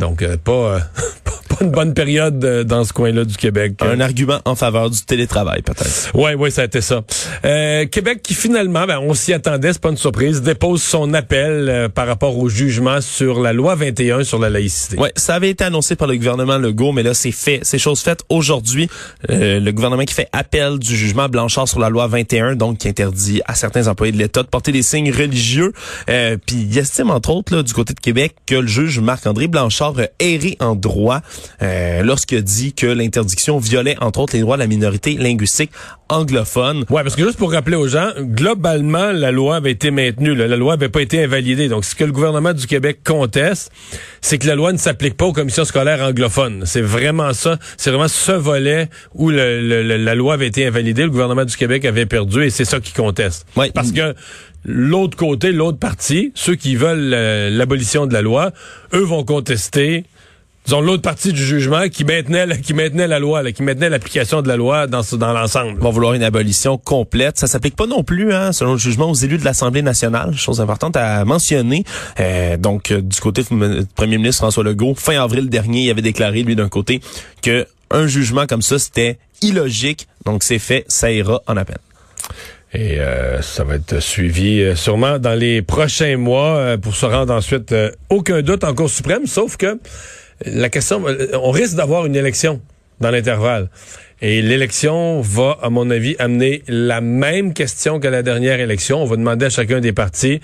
Donc 0.00 0.26
pas 0.38 0.80
une 1.60 1.70
bonne 1.70 1.94
période 1.94 2.44
euh, 2.44 2.64
dans 2.64 2.84
ce 2.84 2.92
coin-là 2.92 3.24
du 3.24 3.36
Québec. 3.36 3.74
Un 3.80 4.00
argument 4.00 4.40
en 4.44 4.54
faveur 4.54 4.90
du 4.90 5.00
télétravail, 5.02 5.62
peut-être. 5.62 6.10
Oui, 6.14 6.32
oui, 6.38 6.50
ça 6.50 6.62
a 6.62 6.64
été 6.64 6.80
ça. 6.80 7.02
Euh, 7.44 7.86
Québec 7.86 8.20
qui 8.22 8.34
finalement, 8.34 8.86
ben, 8.86 8.98
on 8.98 9.14
s'y 9.14 9.32
attendait, 9.32 9.72
c'est 9.72 9.82
pas 9.82 9.90
une 9.90 9.96
surprise, 9.96 10.42
dépose 10.42 10.82
son 10.82 11.14
appel 11.14 11.68
euh, 11.68 11.88
par 11.88 12.06
rapport 12.06 12.36
au 12.38 12.48
jugement 12.48 13.00
sur 13.00 13.40
la 13.40 13.52
loi 13.52 13.74
21 13.74 14.24
sur 14.24 14.38
la 14.38 14.50
laïcité. 14.50 14.96
Oui, 14.98 15.08
ça 15.16 15.34
avait 15.34 15.50
été 15.50 15.64
annoncé 15.64 15.96
par 15.96 16.08
le 16.08 16.16
gouvernement 16.16 16.58
Legault, 16.58 16.92
mais 16.92 17.02
là, 17.02 17.14
c'est 17.14 17.32
fait. 17.32 17.60
C'est 17.62 17.78
chose 17.78 18.00
faite 18.00 18.22
aujourd'hui. 18.28 18.88
le 19.28 19.70
gouvernement 19.70 20.04
qui 20.04 20.14
fait 20.14 20.28
appel 20.32 20.78
du 20.78 20.96
jugement 20.96 21.28
Blanchard 21.28 21.68
sur 21.68 21.78
la 21.78 21.90
loi 21.90 22.06
21, 22.06 22.56
donc 22.56 22.78
qui 22.78 22.88
interdit 22.88 23.42
à 23.46 23.54
certains 23.54 23.88
employés 23.88 24.12
de 24.12 24.18
l'État 24.18 24.42
de 24.42 24.48
porter 24.48 24.72
des 24.72 24.82
signes 24.82 25.10
religieux. 25.10 25.72
Puis 26.06 26.66
il 26.70 26.78
estime, 26.78 27.10
entre 27.10 27.30
autres, 27.30 27.54
là, 27.54 27.62
du 27.62 27.72
côté 27.72 27.94
de 27.94 28.00
Québec, 28.00 28.34
que 28.46 28.54
le 28.54 28.66
juge 28.66 29.00
Marc-André 29.00 29.48
Blanchard 29.48 29.94
a 29.98 30.06
erré 30.20 30.56
en 30.60 30.74
droit 30.74 31.20
euh, 31.62 32.02
lorsqu'il 32.02 32.38
a 32.38 32.42
dit 32.42 32.72
que 32.72 32.86
l'interdiction 32.86 33.58
violait 33.58 33.96
entre 34.00 34.20
autres 34.20 34.34
les 34.34 34.40
droits 34.40 34.56
de 34.56 34.62
la 34.62 34.66
minorité 34.66 35.14
linguistique 35.14 35.70
anglophone. 36.08 36.84
Ouais, 36.88 37.02
parce 37.02 37.16
que 37.16 37.24
juste 37.24 37.36
pour 37.38 37.52
rappeler 37.52 37.76
aux 37.76 37.88
gens, 37.88 38.10
globalement 38.20 39.10
la 39.12 39.32
loi 39.32 39.56
avait 39.56 39.72
été 39.72 39.90
maintenue, 39.90 40.34
la 40.34 40.56
loi 40.56 40.74
avait 40.74 40.88
pas 40.88 41.02
été 41.02 41.22
invalidée. 41.24 41.68
Donc 41.68 41.84
ce 41.84 41.94
que 41.94 42.04
le 42.04 42.12
gouvernement 42.12 42.52
du 42.52 42.66
Québec 42.66 43.00
conteste, 43.04 43.72
c'est 44.20 44.38
que 44.38 44.46
la 44.46 44.54
loi 44.54 44.72
ne 44.72 44.78
s'applique 44.78 45.16
pas 45.16 45.26
aux 45.26 45.32
commissions 45.32 45.64
scolaires 45.64 46.02
anglophones. 46.02 46.62
C'est 46.64 46.80
vraiment 46.80 47.32
ça, 47.32 47.58
c'est 47.76 47.90
vraiment 47.90 48.08
ce 48.08 48.32
volet 48.32 48.88
où 49.14 49.30
la 49.30 50.14
loi 50.14 50.34
avait 50.34 50.46
été 50.46 50.66
invalidée, 50.66 51.02
le 51.02 51.10
gouvernement 51.10 51.44
du 51.44 51.56
Québec 51.56 51.84
avait 51.84 52.06
perdu 52.06 52.44
et 52.44 52.50
c'est 52.50 52.64
ça 52.64 52.80
qui 52.80 52.92
conteste. 52.92 53.46
Ouais. 53.56 53.70
Parce 53.74 53.92
que 53.92 54.14
l'autre 54.64 55.16
côté, 55.16 55.52
l'autre 55.52 55.78
partie, 55.78 56.32
ceux 56.34 56.54
qui 56.54 56.76
veulent 56.76 57.12
euh, 57.14 57.50
l'abolition 57.50 58.06
de 58.06 58.12
la 58.12 58.22
loi, 58.22 58.52
eux 58.92 59.04
vont 59.04 59.24
contester 59.24 60.04
disons, 60.66 60.80
l'autre 60.80 61.02
partie 61.02 61.32
du 61.32 61.44
jugement 61.44 61.88
qui 61.88 62.04
maintenait, 62.04 62.60
qui 62.60 62.74
maintenait 62.74 63.06
la 63.06 63.18
loi, 63.18 63.50
qui 63.52 63.62
maintenait 63.62 63.88
l'application 63.88 64.42
de 64.42 64.48
la 64.48 64.56
loi 64.56 64.86
dans, 64.86 65.02
dans 65.12 65.32
l'ensemble. 65.32 65.80
Vont 65.80 65.90
vouloir 65.90 66.14
une 66.14 66.24
abolition 66.24 66.76
complète. 66.76 67.38
Ça 67.38 67.46
s'applique 67.46 67.76
pas 67.76 67.86
non 67.86 68.02
plus, 68.02 68.32
hein, 68.34 68.52
selon 68.52 68.72
le 68.72 68.78
jugement, 68.78 69.08
aux 69.08 69.14
élus 69.14 69.38
de 69.38 69.44
l'Assemblée 69.44 69.82
nationale. 69.82 70.36
Chose 70.36 70.60
importante 70.60 70.96
à 70.96 71.24
mentionner. 71.24 71.84
Euh, 72.18 72.56
donc, 72.56 72.90
euh, 72.90 73.00
du 73.00 73.20
côté 73.20 73.42
du 73.42 73.86
premier 73.94 74.18
ministre 74.18 74.42
François 74.42 74.64
Legault, 74.64 74.94
fin 74.96 75.22
avril 75.22 75.48
dernier, 75.48 75.84
il 75.84 75.90
avait 75.90 76.02
déclaré, 76.02 76.42
lui, 76.42 76.56
d'un 76.56 76.68
côté, 76.68 77.00
que 77.42 77.66
un 77.92 78.08
jugement 78.08 78.46
comme 78.46 78.62
ça, 78.62 78.80
c'était 78.80 79.18
illogique. 79.42 80.08
Donc, 80.24 80.42
c'est 80.42 80.58
fait, 80.58 80.84
ça 80.88 81.12
ira 81.12 81.42
en 81.46 81.56
appel. 81.56 81.78
Et 82.74 82.98
euh, 82.98 83.40
ça 83.40 83.62
va 83.62 83.76
être 83.76 84.00
suivi 84.00 84.60
euh, 84.60 84.74
sûrement 84.74 85.20
dans 85.20 85.38
les 85.38 85.62
prochains 85.62 86.16
mois 86.16 86.76
pour 86.76 86.96
se 86.96 87.06
rendre 87.06 87.32
ensuite 87.32 87.72
aucun 88.10 88.42
doute 88.42 88.64
en 88.64 88.74
Cour 88.74 88.90
suprême, 88.90 89.26
sauf 89.26 89.56
que 89.56 89.78
la 90.44 90.68
question, 90.68 91.04
on 91.32 91.50
risque 91.50 91.76
d'avoir 91.76 92.06
une 92.06 92.16
élection 92.16 92.60
dans 93.00 93.10
l'intervalle. 93.10 93.68
Et 94.22 94.40
l'élection 94.40 95.20
va, 95.20 95.58
à 95.60 95.68
mon 95.68 95.90
avis, 95.90 96.16
amener 96.18 96.62
la 96.68 97.00
même 97.00 97.52
question 97.52 98.00
que 98.00 98.08
la 98.08 98.22
dernière 98.22 98.60
élection. 98.60 99.02
On 99.02 99.06
va 99.06 99.16
demander 99.16 99.46
à 99.46 99.50
chacun 99.50 99.80
des 99.80 99.92
partis 99.92 100.40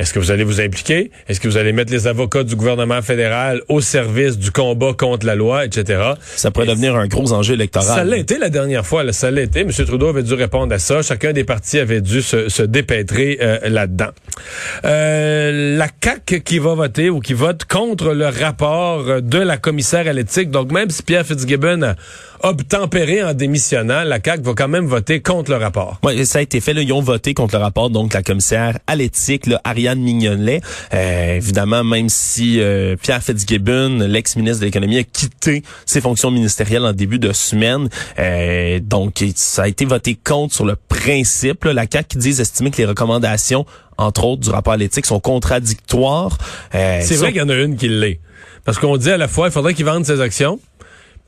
est-ce 0.00 0.14
que 0.14 0.18
vous 0.18 0.30
allez 0.30 0.44
vous 0.44 0.62
impliquer? 0.62 1.10
Est-ce 1.28 1.40
que 1.40 1.46
vous 1.46 1.58
allez 1.58 1.74
mettre 1.74 1.92
les 1.92 2.06
avocats 2.06 2.42
du 2.42 2.56
gouvernement 2.56 3.02
fédéral 3.02 3.60
au 3.68 3.82
service 3.82 4.38
du 4.38 4.50
combat 4.50 4.94
contre 4.94 5.26
la 5.26 5.34
loi, 5.34 5.66
etc.? 5.66 6.14
Ça 6.36 6.50
pourrait 6.50 6.68
devenir 6.68 6.96
un 6.96 7.06
gros 7.06 7.34
enjeu 7.34 7.52
électoral. 7.52 7.98
Ça 7.98 8.04
l'a 8.04 8.16
été 8.16 8.38
la 8.38 8.48
dernière 8.48 8.86
fois, 8.86 9.04
là, 9.04 9.12
ça 9.12 9.30
l'a 9.30 9.42
été. 9.42 9.60
M. 9.60 9.70
Trudeau 9.70 10.08
avait 10.08 10.22
dû 10.22 10.32
répondre 10.32 10.74
à 10.74 10.78
ça. 10.78 11.02
Chacun 11.02 11.34
des 11.34 11.44
partis 11.44 11.78
avait 11.78 12.00
dû 12.00 12.22
se, 12.22 12.48
se 12.48 12.62
dépêtrer 12.62 13.36
euh, 13.42 13.58
là-dedans. 13.68 14.08
Euh, 14.86 15.76
la 15.76 15.88
CAQ 16.02 16.40
qui 16.40 16.58
va 16.58 16.72
voter 16.72 17.10
ou 17.10 17.20
qui 17.20 17.34
vote 17.34 17.66
contre 17.66 18.14
le 18.14 18.28
rapport 18.28 19.20
de 19.20 19.38
la 19.38 19.58
commissaire 19.58 20.08
à 20.08 20.14
l'éthique. 20.14 20.50
Donc, 20.50 20.72
même 20.72 20.88
si 20.88 21.02
Pierre 21.02 21.26
Fitzgibbon 21.26 21.82
a 21.82 21.94
obtempéré 22.42 23.22
en 23.22 23.34
démissionnant, 23.34 24.02
la 24.04 24.18
CAQ 24.22 24.42
va 24.42 24.54
quand 24.54 24.68
même 24.68 24.86
voter 24.86 25.20
contre 25.20 25.50
le 25.50 25.56
rapport. 25.56 25.98
Oui, 26.02 26.24
ça 26.26 26.38
a 26.38 26.42
été 26.42 26.60
fait. 26.60 26.72
Là, 26.72 26.82
ils 26.82 26.92
ont 26.92 27.00
voté 27.00 27.34
contre 27.34 27.56
le 27.56 27.62
rapport. 27.62 27.90
Donc, 27.90 28.14
la 28.14 28.22
commissaire 28.22 28.78
à 28.86 28.96
l'éthique, 28.96 29.48
Ariane 29.64 30.00
Mignonnet. 30.00 30.60
Euh, 30.94 31.36
évidemment, 31.36 31.84
même 31.84 32.08
si 32.08 32.60
euh, 32.60 32.96
Pierre 32.96 33.22
Fitzgibbon, 33.22 34.06
l'ex-ministre 34.08 34.60
de 34.60 34.66
l'économie, 34.66 34.98
a 34.98 35.02
quitté 35.02 35.62
ses 35.86 36.00
fonctions 36.00 36.30
ministérielles 36.30 36.84
en 36.84 36.92
début 36.92 37.18
de 37.18 37.32
semaine. 37.32 37.88
Euh, 38.18 38.80
donc, 38.80 39.24
ça 39.34 39.62
a 39.62 39.68
été 39.68 39.84
voté 39.84 40.16
contre 40.22 40.54
sur 40.54 40.64
le 40.64 40.76
principe. 40.76 41.64
La 41.64 41.86
CAQ 41.90 42.08
qui 42.08 42.18
dit 42.18 42.40
estimer 42.40 42.70
que 42.70 42.78
les 42.78 42.86
recommandations 42.86 43.66
entre 43.98 44.24
autres, 44.24 44.40
du 44.40 44.48
rapport 44.48 44.72
à 44.72 44.76
l'éthique 44.78 45.04
sont 45.04 45.20
contradictoires. 45.20 46.38
c'est 46.72 47.16
vrai 47.16 47.32
qu'il 47.32 47.42
y 47.42 47.44
en 47.44 47.50
a 47.50 47.54
une 47.54 47.76
qui 47.76 47.86
l'est. 47.86 48.18
Parce 48.64 48.78
qu'on 48.78 48.96
dit 48.96 49.10
à 49.10 49.16
la 49.16 49.28
fois, 49.28 49.48
il 49.48 49.52
faudrait 49.52 49.74
qu'il 49.74 49.84
vende 49.84 50.04
ses 50.04 50.20
actions, 50.20 50.58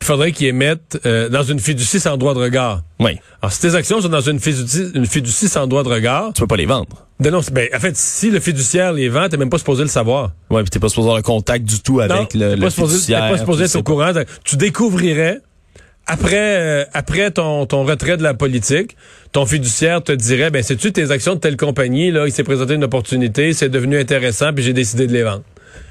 il 0.03 0.05
faudrait 0.05 0.33
qu'ils 0.33 0.49
émettent 0.49 0.99
euh, 1.07 1.29
dans 1.29 1.45
une 1.45 1.61
fiducie 1.61 2.01
sans 2.01 2.17
droit 2.17 2.35
de 2.35 2.41
regard. 2.41 2.83
Oui. 2.99 3.21
Alors, 3.41 3.53
si 3.53 3.61
tes 3.61 3.77
actions 3.77 4.01
sont 4.01 4.09
dans 4.09 4.21
une 4.21 4.41
fiducie, 4.41 4.91
une 4.95 5.07
fiducie 5.07 5.49
sans 5.49 5.69
droit 5.69 5.85
de 5.85 5.89
regard... 5.89 6.33
Tu 6.35 6.41
peux 6.41 6.49
pas 6.49 6.57
les 6.57 6.67
vendre. 6.67 7.07
non, 7.21 7.41
ben, 7.53 7.69
en 7.73 7.79
fait, 7.79 7.97
si 7.97 8.29
le 8.31 8.41
fiduciaire 8.41 8.93
les 8.93 9.09
vend, 9.09 9.29
t'es 9.29 9.37
même 9.37 9.49
pas 9.49 9.59
supposé 9.59 9.85
le 9.85 9.89
savoir. 9.89 10.33
Oui, 10.51 10.61
puis 10.63 10.71
t'es 10.71 10.81
pas 10.81 10.89
supposé 10.89 11.07
avoir 11.07 11.19
le 11.19 11.23
contact 11.23 11.65
du 11.65 11.81
tout 11.81 12.01
avec 12.01 12.35
le, 12.35 12.57
le 12.57 12.71
fiduciaire. 12.71 13.27
T'es 13.27 13.31
pas 13.31 13.39
supposé 13.39 13.65
être 13.65 13.77
au 13.77 13.85
courant. 13.85 14.11
Tu 14.43 14.57
découvrirais 14.57 15.41
après 16.09 16.57
euh, 16.59 16.85
après 16.95 17.31
ton, 17.31 17.65
ton 17.67 17.85
retrait 17.85 18.17
de 18.17 18.25
la 18.25 18.35
politique, 18.35 18.97
ton 19.31 19.47
fiduciaire 19.47 20.03
te 20.03 20.11
dirait 20.11 20.51
ben 20.51 20.61
c'est 20.61 20.75
tu 20.75 20.93
tes 20.93 21.13
actions 21.13 21.37
de 21.37 21.39
telle 21.41 21.57
compagnie 21.57 22.11
là, 22.11 22.27
il 22.27 22.33
s'est 22.33 22.43
présenté 22.43 22.75
une 22.75 22.83
opportunité, 22.83 23.53
c'est 23.53 23.69
devenu 23.69 24.01
intéressant 24.01 24.53
puis 24.53 24.65
j'ai 24.65 24.73
décidé 24.73 25.07
de 25.07 25.13
les 25.13 25.23
vendre. 25.23 25.45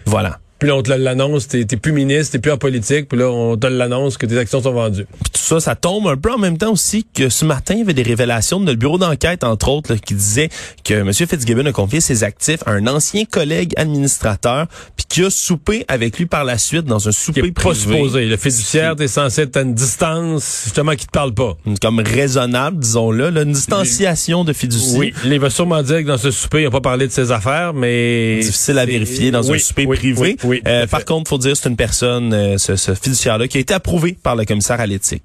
Voilà. 0.06 0.40
Puis 0.62 0.68
là, 0.68 0.76
on 0.76 0.84
te 0.84 0.92
l'annonce, 0.92 1.48
t'es 1.48 1.66
plus 1.66 1.92
ministre, 1.92 2.34
t'es 2.34 2.40
plus 2.40 2.52
en 2.52 2.58
politique, 2.60 3.10
puis 3.10 3.18
là, 3.18 3.32
on 3.32 3.58
te 3.58 3.66
l'annonce 3.66 4.16
que 4.16 4.28
tes 4.28 4.38
actions 4.38 4.62
sont 4.62 4.72
vendues. 4.72 5.08
Puis 5.24 5.32
tout 5.34 5.42
ça, 5.42 5.60
ça 5.60 5.76
tombe 5.76 6.08
un 6.08 6.18
peu 6.18 6.32
en 6.32 6.38
même 6.38 6.60
temps 6.60 6.72
aussi 6.72 7.04
que 7.16 7.30
ce 7.30 7.46
matin, 7.46 7.74
il 7.74 7.80
y 7.80 7.82
avait 7.82 7.96
des 7.96 8.04
révélations 8.04 8.60
de 8.60 8.66
notre 8.66 8.78
bureau 8.78 9.00
d'enquête, 9.00 9.44
entre 9.44 9.70
autres, 9.70 9.96
qui 9.96 10.14
disait 10.14 10.50
que 10.84 10.94
M. 10.94 11.12
Fitzgibbon 11.12 11.66
a 11.66 11.72
confié 11.72 12.00
ses 12.00 12.24
actifs 12.24 12.60
à 12.68 12.74
un 12.74 12.86
ancien 12.86 13.26
collègue 13.26 13.74
administrateur, 13.76 14.68
puis 14.96 15.08
qui 15.10 15.24
a 15.24 15.32
soupé 15.32 15.84
avec 15.88 16.20
lui 16.20 16.28
par 16.28 16.44
la 16.44 16.60
suite 16.60 16.86
dans 16.86 17.08
un 17.08 17.12
souper 17.12 17.42
qui 17.42 17.52
privé. 17.54 17.70
pas 17.70 17.74
supposé. 17.74 18.26
Le 18.28 18.38
fiduciaire, 18.38 18.96
t'es 18.96 19.08
censé 19.08 19.42
être 19.42 19.58
à 19.58 19.62
une 19.62 19.74
distance, 19.74 20.62
justement, 20.66 20.92
qui 20.92 21.08
te 21.08 21.12
parle 21.12 21.34
pas. 21.34 21.58
Comme 21.82 22.02
raisonnable, 22.02 22.78
disons-le, 22.78 23.36
une 23.36 23.52
distanciation 23.52 24.44
de 24.44 24.54
fiducie. 24.54 24.96
Oui, 24.96 25.12
il 25.26 25.40
va 25.40 25.50
sûrement 25.50 25.82
dire 25.82 26.04
que 26.04 26.08
dans 26.08 26.20
ce 26.20 26.30
souper, 26.30 26.60
il 26.60 26.66
n'a 26.66 26.70
pas 26.70 26.82
parlé 26.82 27.08
de 27.08 27.12
ses 27.12 27.32
affaires, 27.32 27.74
mais... 27.74 28.42
Difficile 28.44 28.78
à 28.78 28.86
vérifier 28.86 29.32
dans 29.32 29.52
un 29.52 29.58
souper 29.58 29.88
privé. 29.88 30.38
Euh, 30.68 30.88
par 30.88 31.06
contre, 31.06 31.30
faut 31.30 31.38
dire 31.38 31.56
c'est 31.56 31.70
une 31.70 31.76
personne, 31.76 32.34
euh, 32.34 32.58
ce, 32.58 32.76
ce 32.76 32.94
fiduciaire-là, 32.94 33.48
qui 33.48 33.58
a 33.58 33.62
été 33.62 33.74
approuvé 33.74 34.18
par 34.22 34.36
le 34.36 34.46
commissaire 34.46 34.80
à 34.80 34.86
l'éthique. 34.86 35.24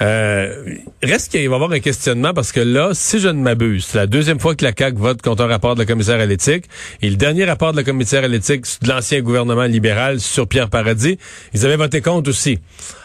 Euh, 0.00 0.64
reste 1.02 1.30
qu'il 1.30 1.48
va 1.48 1.52
y 1.52 1.54
avoir 1.54 1.72
un 1.72 1.80
questionnement 1.80 2.34
parce 2.34 2.52
que 2.52 2.60
là, 2.60 2.90
si 2.92 3.20
je 3.20 3.28
ne 3.28 3.40
m'abuse, 3.40 3.84
c'est 3.84 3.98
la 3.98 4.06
deuxième 4.06 4.40
fois 4.40 4.54
que 4.54 4.64
la 4.64 4.72
CAQ 4.76 4.96
vote 4.98 5.22
contre 5.22 5.44
un 5.44 5.46
rapport 5.46 5.74
de 5.74 5.80
la 5.80 5.86
commissaire 5.86 6.20
à 6.20 6.26
l'éthique. 6.26 6.64
Et 7.00 7.10
le 7.10 7.16
dernier 7.16 7.44
rapport 7.44 7.72
de 7.72 7.76
la 7.76 7.84
commissaire 7.84 8.24
à 8.24 8.28
l'éthique 8.28 8.64
de 8.82 8.88
l'ancien 8.88 9.20
gouvernement 9.20 9.64
libéral 9.64 10.20
sur 10.20 10.48
Pierre 10.48 10.70
Paradis, 10.70 11.18
ils 11.54 11.64
avaient 11.64 11.76
voté 11.76 12.00
contre 12.00 12.30
aussi. 12.30 12.58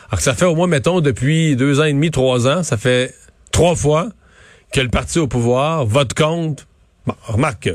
Alors 0.10 0.18
que 0.18 0.24
ça 0.24 0.34
fait 0.34 0.46
au 0.46 0.56
moins, 0.56 0.68
mettons, 0.68 1.02
depuis 1.02 1.56
deux 1.56 1.80
ans 1.80 1.86
et 1.86 1.94
demi, 1.94 2.12
trois 2.12 2.48
ans, 2.48 2.64
ça 2.64 2.78
fait 2.78 3.14
trois 3.52 3.76
fois 3.76 4.10
que 4.74 4.82
le 4.82 4.90
parti 4.90 5.20
au 5.20 5.28
pouvoir 5.28 5.86
vote 5.86 6.14
contre. 6.14 6.66
Bon, 7.06 7.16
remarque 7.24 7.70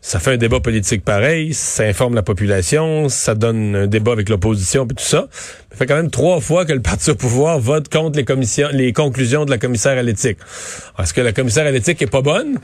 ça 0.00 0.20
fait 0.20 0.32
un 0.32 0.36
débat 0.36 0.60
politique 0.60 1.04
pareil, 1.04 1.52
ça 1.52 1.82
informe 1.82 2.14
la 2.14 2.22
population, 2.22 3.08
ça 3.08 3.34
donne 3.34 3.74
un 3.74 3.86
débat 3.86 4.12
avec 4.12 4.28
l'opposition 4.28 4.84
et 4.84 4.94
tout 4.94 5.04
ça. 5.04 5.28
Ça 5.70 5.76
fait 5.76 5.86
quand 5.86 5.96
même 5.96 6.10
trois 6.10 6.40
fois 6.40 6.64
que 6.64 6.72
le 6.72 6.80
parti 6.80 7.10
au 7.10 7.14
pouvoir 7.14 7.58
vote 7.58 7.88
contre 7.88 8.16
les 8.16 8.24
commissions, 8.24 8.68
les 8.72 8.92
conclusions 8.92 9.44
de 9.44 9.50
la 9.50 9.58
commissaire 9.58 9.98
à 9.98 10.02
l'éthique. 10.02 10.38
Est-ce 10.98 11.12
que 11.12 11.20
la 11.20 11.32
commissaire 11.32 11.66
à 11.66 11.70
l'éthique 11.70 12.00
est 12.00 12.06
pas 12.06 12.22
bonne? 12.22 12.58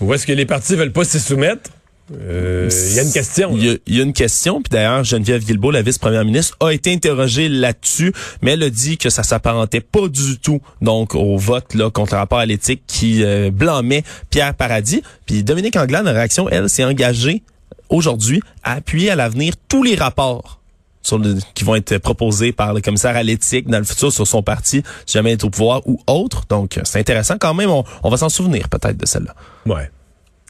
Ou 0.00 0.14
est-ce 0.14 0.26
que 0.26 0.32
les 0.32 0.46
partis 0.46 0.76
veulent 0.76 0.92
pas 0.92 1.04
s'y 1.04 1.18
soumettre? 1.18 1.70
Euh, 2.12 2.70
il 2.90 2.96
y 2.96 2.98
a 2.98 3.02
une 3.02 3.12
question. 3.12 3.56
Il 3.56 3.80
y, 3.86 4.00
a 4.00 4.02
une 4.02 4.12
question, 4.12 4.62
puis 4.62 4.70
d'ailleurs, 4.70 5.04
Geneviève 5.04 5.44
Guilbeault, 5.44 5.70
la 5.70 5.82
vice-première 5.82 6.24
ministre, 6.24 6.56
a 6.60 6.70
été 6.72 6.92
interrogée 6.92 7.48
là-dessus, 7.48 8.12
mais 8.42 8.52
elle 8.52 8.62
a 8.62 8.70
dit 8.70 8.98
que 8.98 9.10
ça 9.10 9.22
s'apparentait 9.22 9.80
pas 9.80 10.08
du 10.08 10.38
tout 10.38 10.60
donc 10.80 11.14
au 11.14 11.36
vote 11.36 11.74
là 11.74 11.90
contre 11.90 12.14
le 12.14 12.18
rapport 12.18 12.38
à 12.38 12.46
l'éthique 12.46 12.82
qui 12.86 13.22
euh, 13.24 13.50
blâmait 13.50 14.04
Pierre 14.30 14.54
Paradis. 14.54 15.02
Puis 15.26 15.42
Dominique 15.42 15.76
Anglade, 15.76 16.06
en 16.06 16.12
réaction, 16.12 16.48
elle, 16.48 16.68
s'est 16.68 16.84
engagée 16.84 17.42
aujourd'hui 17.88 18.40
à 18.62 18.74
appuyer 18.74 19.10
à 19.10 19.16
l'avenir 19.16 19.54
tous 19.68 19.82
les 19.82 19.94
rapports 19.94 20.60
sur 21.02 21.20
qui 21.54 21.64
vont 21.64 21.74
être 21.74 21.98
proposés 21.98 22.52
par 22.52 22.74
le 22.74 22.80
commissaire 22.80 23.16
à 23.16 23.22
l'éthique 23.22 23.68
dans 23.68 23.78
le 23.78 23.84
futur 23.84 24.12
sur 24.12 24.26
son 24.26 24.42
parti, 24.42 24.82
si 25.06 25.14
jamais 25.14 25.30
il 25.30 25.34
est 25.34 25.44
au 25.44 25.50
pouvoir 25.50 25.80
ou 25.86 26.00
autre. 26.06 26.42
Donc, 26.48 26.78
c'est 26.84 26.98
intéressant 26.98 27.36
quand 27.38 27.54
même. 27.54 27.70
On, 27.70 27.84
on 28.02 28.10
va 28.10 28.16
s'en 28.16 28.28
souvenir 28.28 28.68
peut-être 28.68 28.96
de 28.96 29.06
celle-là. 29.06 29.34
Ouais 29.64 29.90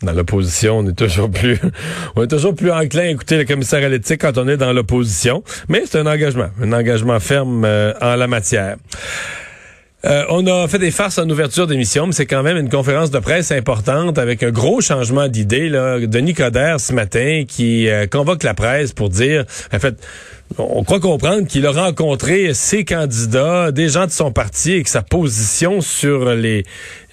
dans 0.03 0.13
l'opposition, 0.13 0.79
on 0.79 0.87
est 0.87 0.97
toujours 0.97 1.31
plus, 1.31 1.59
on 2.17 2.23
est 2.23 2.29
toujours 2.29 2.55
plus 2.55 2.71
enclin 2.71 3.03
à 3.03 3.09
écouter 3.09 3.37
le 3.39 3.45
commissaire 3.45 3.85
à 3.85 3.89
l'éthique 3.89 4.21
quand 4.21 4.39
on 4.39 4.47
est 4.49 4.57
dans 4.57 4.73
l'opposition. 4.73 5.43
Mais 5.69 5.83
c'est 5.87 5.99
un 5.99 6.07
engagement, 6.07 6.49
un 6.63 6.73
engagement 6.73 7.19
ferme 7.21 7.65
euh, 7.65 7.93
en 8.01 8.17
la 8.17 8.27
matière. 8.27 8.77
Euh, 10.05 10.25
on 10.29 10.47
a 10.47 10.69
fait 10.69 10.79
des 10.79 10.93
farces 10.93 11.19
en 11.19 11.29
ouverture 11.29 11.67
d'émission, 11.67 12.07
mais 12.07 12.13
c'est 12.13 12.27
quand 12.27 12.45
même 12.45 12.57
une 12.57 12.69
conférence 12.69 13.11
de 13.11 13.19
presse 13.19 13.51
importante 13.51 14.17
avec 14.19 14.45
un 14.45 14.51
gros 14.51 14.81
changement 14.81 15.27
d'idée. 15.27 15.71
Denis 15.71 16.35
Coderre 16.35 16.79
ce 16.79 16.93
matin 16.93 17.43
qui 17.49 17.89
euh, 17.89 18.07
convoque 18.07 18.45
la 18.45 18.55
presse 18.55 18.93
pour 18.93 19.09
dire, 19.09 19.45
en 19.73 19.79
fait, 19.81 19.97
on 20.57 20.83
croit 20.83 21.01
comprendre 21.01 21.47
qu'il 21.47 21.67
a 21.67 21.73
rencontré 21.73 22.55
ses 22.55 22.85
candidats, 22.85 23.71
des 23.71 23.89
gens 23.89 24.07
de 24.07 24.11
son 24.11 24.33
parti 24.33 24.73
et 24.73 24.83
que 24.83 24.89
sa 24.89 25.03
position 25.03 25.81
sur 25.81 26.35
les 26.35 26.65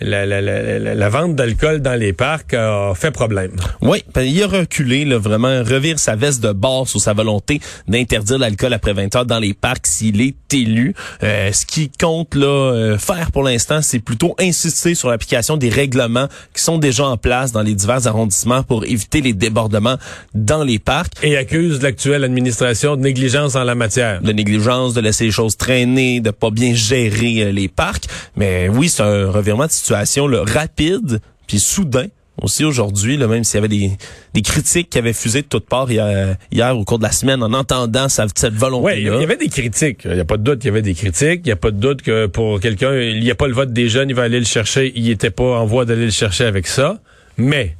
la, 0.01 1.09
vente 1.09 1.35
d'alcool 1.35 1.81
dans 1.81 1.93
les 1.93 2.11
parcs 2.11 2.53
a 2.53 2.93
fait 2.95 3.11
problème. 3.11 3.51
Oui, 3.81 4.03
ben, 4.13 4.23
il 4.23 4.43
a 4.43 4.47
reculé, 4.47 5.05
là, 5.05 5.17
vraiment 5.17 5.63
revire 5.63 5.99
sa 5.99 6.15
veste 6.15 6.43
de 6.43 6.51
bord 6.51 6.87
sur 6.87 6.99
sa 6.99 7.13
volonté 7.13 7.61
d'interdire 7.87 8.37
l'alcool 8.37 8.73
après 8.73 8.93
20 8.93 9.15
heures 9.15 9.25
dans 9.25 9.39
les 9.39 9.53
parcs 9.53 9.87
s'il 9.87 10.21
est 10.21 10.53
élu. 10.53 10.93
Euh, 11.23 11.51
ce 11.51 11.65
qui 11.65 11.89
compte 11.89 12.35
là 12.35 12.73
euh, 12.75 12.97
faire 12.97 13.31
pour 13.31 13.43
l'instant, 13.43 13.81
c'est 13.81 13.99
plutôt 13.99 14.35
insister 14.39 14.95
sur 14.95 15.09
l'application 15.09 15.57
des 15.57 15.69
règlements 15.69 16.27
qui 16.53 16.61
sont 16.61 16.77
déjà 16.77 17.05
en 17.05 17.17
place 17.17 17.51
dans 17.51 17.61
les 17.61 17.73
divers 17.73 18.07
arrondissements 18.07 18.63
pour 18.63 18.85
éviter 18.85 19.21
les 19.21 19.33
débordements 19.33 19.97
dans 20.33 20.63
les 20.63 20.79
parcs. 20.79 21.13
Et 21.23 21.37
accuse 21.37 21.81
l'actuelle 21.81 22.23
administration 22.23 22.95
de 22.95 23.01
négligence 23.01 23.55
en 23.55 23.63
la 23.63 23.75
matière. 23.75 24.21
De 24.21 24.31
négligence, 24.31 24.93
de 24.93 25.01
laisser 25.01 25.25
les 25.25 25.31
choses 25.31 25.57
traîner, 25.57 26.19
de 26.19 26.31
pas 26.31 26.51
bien 26.51 26.73
gérer 26.73 27.43
euh, 27.43 27.51
les 27.51 27.67
parcs. 27.67 28.05
Mais 28.35 28.69
oui, 28.69 28.89
c'est 28.89 29.03
un 29.03 29.31
revirement 29.31 29.65
de 29.65 29.71
situation 29.71 30.27
rapide 30.45 31.19
puis 31.47 31.59
soudain 31.59 32.07
aussi 32.41 32.63
aujourd'hui, 32.63 33.17
même 33.17 33.43
s'il 33.43 33.55
y 33.55 33.57
avait 33.59 33.67
des, 33.67 33.91
des 34.33 34.41
critiques 34.41 34.89
qui 34.89 34.97
avaient 34.97 35.13
fusé 35.13 35.41
de 35.41 35.47
toutes 35.47 35.67
parts 35.67 35.89
hier, 35.89 36.35
hier 36.51 36.77
au 36.77 36.83
cours 36.83 36.99
de 36.99 37.03
la 37.03 37.11
semaine 37.11 37.41
en 37.41 37.53
entendant 37.53 38.09
cette 38.09 38.53
volonté. 38.53 38.85
Oui, 38.85 38.93
il 38.97 39.05
y 39.05 39.23
avait 39.23 39.37
des 39.37 39.49
critiques. 39.49 40.01
Il 40.05 40.13
n'y 40.13 40.19
a 40.19 40.25
pas 40.25 40.37
de 40.37 40.43
doute 40.43 40.59
qu'il 40.59 40.67
y 40.67 40.71
avait 40.71 40.81
des 40.81 40.93
critiques. 40.93 41.41
Il 41.43 41.47
n'y 41.47 41.51
a 41.51 41.57
pas 41.57 41.71
de 41.71 41.79
doute 41.79 42.01
que 42.01 42.27
pour 42.27 42.59
quelqu'un, 42.59 42.95
il 42.99 43.21
n'y 43.21 43.31
a 43.31 43.35
pas 43.35 43.47
le 43.47 43.53
vote 43.53 43.71
des 43.71 43.89
jeunes, 43.89 44.09
il 44.09 44.15
va 44.15 44.23
aller 44.23 44.39
le 44.39 44.45
chercher. 44.45 44.91
Il 44.95 45.05
n'était 45.05 45.29
pas 45.29 45.59
en 45.59 45.65
voie 45.65 45.85
d'aller 45.85 46.05
le 46.05 46.11
chercher 46.11 46.45
avec 46.45 46.67
ça. 46.67 46.99
Mais 47.37 47.75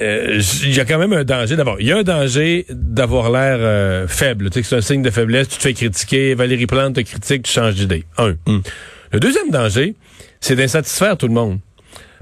euh, 0.00 0.40
il 0.62 0.74
y 0.74 0.80
a 0.80 0.84
quand 0.84 0.98
même 0.98 1.12
un 1.12 1.24
danger. 1.24 1.56
D'abord, 1.56 1.76
il 1.80 1.86
y 1.86 1.92
a 1.92 1.98
un 1.98 2.02
danger 2.02 2.66
d'avoir 2.70 3.30
l'air 3.30 3.58
euh, 3.60 4.06
faible. 4.08 4.50
Tu 4.50 4.62
sais 4.62 4.68
c'est 4.68 4.76
un 4.76 4.80
signe 4.80 5.02
de 5.02 5.10
faiblesse. 5.10 5.48
Tu 5.48 5.56
te 5.56 5.62
fais 5.62 5.74
critiquer. 5.74 6.34
Valérie 6.34 6.66
Plante 6.66 6.94
te 6.94 7.00
critique, 7.00 7.42
tu 7.42 7.52
changes 7.52 7.74
d'idée. 7.74 8.04
Un. 8.18 8.32
Hmm. 8.46 8.60
Le 9.12 9.20
deuxième 9.20 9.50
danger, 9.50 9.94
c'est 10.40 10.56
d'insatisfaire 10.56 11.16
tout 11.16 11.28
le 11.28 11.34
monde. 11.34 11.58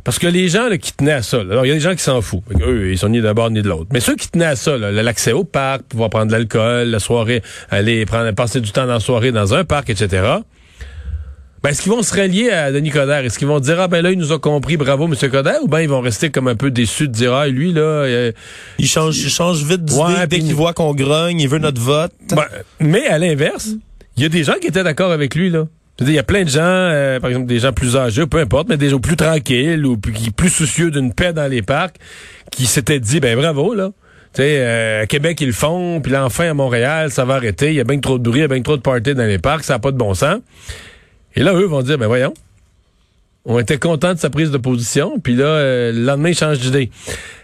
Parce 0.04 0.18
que 0.18 0.26
les 0.26 0.48
gens 0.48 0.68
qui 0.80 0.92
tenaient 0.92 1.12
à 1.12 1.22
ça, 1.22 1.40
alors 1.40 1.66
il 1.66 1.68
y 1.68 1.72
a 1.72 1.74
des 1.74 1.80
gens 1.80 1.94
qui 1.94 2.02
s'en 2.02 2.20
foutent. 2.22 2.44
Eux, 2.60 2.90
ils 2.90 2.98
sont 2.98 3.08
ni 3.08 3.20
d'un 3.20 3.34
bord 3.34 3.50
ni 3.50 3.62
de 3.62 3.68
l'autre. 3.68 3.88
Mais 3.92 4.00
ceux 4.00 4.16
qui 4.16 4.28
tenaient 4.28 4.44
à 4.46 4.56
ça, 4.56 4.76
l'accès 4.76 5.32
au 5.32 5.44
parc, 5.44 5.82
pouvoir 5.82 6.10
prendre 6.10 6.26
de 6.26 6.32
l'alcool, 6.32 6.88
la 6.88 6.98
soirée, 6.98 7.42
aller 7.70 8.06
prendre, 8.06 8.30
passer 8.32 8.60
du 8.60 8.72
temps 8.72 8.86
dans 8.86 8.94
la 8.94 9.00
soirée 9.00 9.32
dans 9.32 9.54
un 9.54 9.64
parc, 9.64 9.90
etc. 9.90 10.38
Ben, 11.62 11.70
est-ce 11.70 11.82
qu'ils 11.82 11.92
vont 11.92 12.02
se 12.02 12.14
rallier 12.14 12.50
à 12.50 12.72
Denis 12.72 12.88
Coderre? 12.88 13.24
Est-ce 13.26 13.38
qu'ils 13.38 13.48
vont 13.48 13.60
dire, 13.60 13.78
ah 13.78 13.88
ben 13.88 14.00
là, 14.00 14.10
il 14.10 14.18
nous 14.18 14.32
a 14.32 14.38
compris, 14.38 14.78
bravo, 14.78 15.04
M. 15.04 15.14
Coderre? 15.30 15.62
Ou 15.62 15.68
ben 15.68 15.80
ils 15.80 15.88
vont 15.90 16.00
rester 16.00 16.30
comme 16.30 16.48
un 16.48 16.56
peu 16.56 16.70
déçus 16.70 17.06
de 17.06 17.12
dire, 17.12 17.34
ah, 17.34 17.48
lui, 17.48 17.74
là... 17.74 17.82
Euh, 17.82 18.32
il, 18.78 18.86
change, 18.86 19.18
il 19.18 19.28
change 19.28 19.62
vite 19.62 19.84
d'idée 19.84 20.00
ouais, 20.00 20.26
dès 20.26 20.38
qu'il 20.38 20.54
voit 20.54 20.72
qu'on 20.72 20.94
grogne, 20.94 21.38
il 21.38 21.48
veut 21.48 21.58
notre 21.58 21.80
vote. 21.80 22.12
Ben, 22.30 22.46
mais 22.80 23.06
à 23.08 23.18
l'inverse, 23.18 23.74
il 24.16 24.22
y 24.22 24.26
a 24.26 24.30
des 24.30 24.42
gens 24.42 24.54
qui 24.58 24.68
étaient 24.68 24.82
d'accord 24.82 25.12
avec 25.12 25.34
lui, 25.34 25.50
là. 25.50 25.66
Il 26.02 26.10
y 26.12 26.18
a 26.18 26.22
plein 26.22 26.44
de 26.44 26.48
gens, 26.48 26.60
euh, 26.62 27.20
par 27.20 27.28
exemple 27.28 27.46
des 27.46 27.58
gens 27.58 27.74
plus 27.74 27.94
âgés, 27.94 28.24
peu 28.26 28.38
importe, 28.38 28.70
mais 28.70 28.78
des 28.78 28.88
gens 28.88 29.00
plus 29.00 29.16
tranquilles 29.16 29.84
ou 29.84 29.98
plus, 29.98 30.14
plus 30.34 30.48
soucieux 30.48 30.90
d'une 30.90 31.12
paix 31.12 31.34
dans 31.34 31.46
les 31.46 31.60
parcs, 31.60 31.96
qui 32.50 32.64
s'étaient 32.64 33.00
dit, 33.00 33.20
ben 33.20 33.36
bravo, 33.36 33.74
là. 33.74 33.90
Tu 34.32 34.42
sais, 34.42 34.60
euh, 34.60 35.02
à 35.02 35.06
Québec, 35.06 35.40
ils 35.42 35.48
le 35.48 35.52
font, 35.52 36.00
puis 36.00 36.10
là, 36.12 36.24
enfin, 36.24 36.48
à 36.48 36.54
Montréal, 36.54 37.10
ça 37.10 37.24
va 37.24 37.34
arrêter. 37.34 37.68
Il 37.68 37.74
y 37.74 37.80
a 37.80 37.84
bien 37.84 37.98
trop 37.98 38.16
de 38.16 38.22
bruit, 38.22 38.38
il 38.38 38.42
y 38.42 38.44
a 38.44 38.48
bien 38.48 38.62
trop 38.62 38.76
de 38.76 38.82
parties 38.82 39.14
dans 39.14 39.26
les 39.26 39.38
parcs, 39.38 39.64
ça 39.64 39.74
n'a 39.74 39.78
pas 39.78 39.92
de 39.92 39.98
bon 39.98 40.14
sens. 40.14 40.40
Et 41.34 41.42
là, 41.42 41.52
eux 41.52 41.66
vont 41.66 41.82
dire, 41.82 41.98
ben 41.98 42.06
voyons, 42.06 42.32
on 43.44 43.58
était 43.58 43.76
contents 43.76 44.14
de 44.14 44.18
sa 44.18 44.30
prise 44.30 44.50
de 44.50 44.58
position, 44.58 45.18
puis 45.18 45.34
là, 45.34 45.44
euh, 45.44 45.92
le 45.92 46.02
lendemain, 46.02 46.30
ils 46.30 46.38
changent 46.38 46.60
d'idée. 46.60 46.90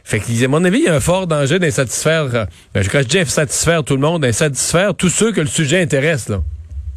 Fait 0.02 0.18
que, 0.18 0.44
à 0.44 0.48
mon 0.48 0.64
avis, 0.64 0.78
il 0.78 0.84
y 0.84 0.88
a 0.88 0.94
un 0.94 1.00
fort 1.00 1.26
danger 1.26 1.58
d'insatisfaire, 1.58 2.46
ben, 2.72 2.84
quand 2.90 3.02
je 3.02 3.08
dis 3.08 3.18
insatisfaire 3.18 3.84
tout 3.84 3.94
le 3.94 4.00
monde, 4.00 4.22
d'insatisfaire 4.22 4.94
tous 4.94 5.10
ceux 5.10 5.32
que 5.32 5.42
le 5.42 5.46
sujet 5.46 5.82
intéresse, 5.82 6.30
là 6.30 6.40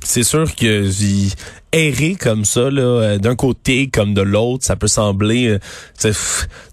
c'est 0.04 0.24
sûr 0.24 0.56
que 0.56 0.90
errer 1.72 2.16
comme 2.16 2.46
ça 2.46 2.72
là 2.72 2.82
euh, 2.82 3.18
d'un 3.18 3.36
côté 3.36 3.88
comme 3.88 4.14
de 4.14 4.22
l'autre. 4.22 4.66
Ça 4.66 4.76
peut 4.76 4.88
sembler 4.88 5.48
euh, 5.48 6.12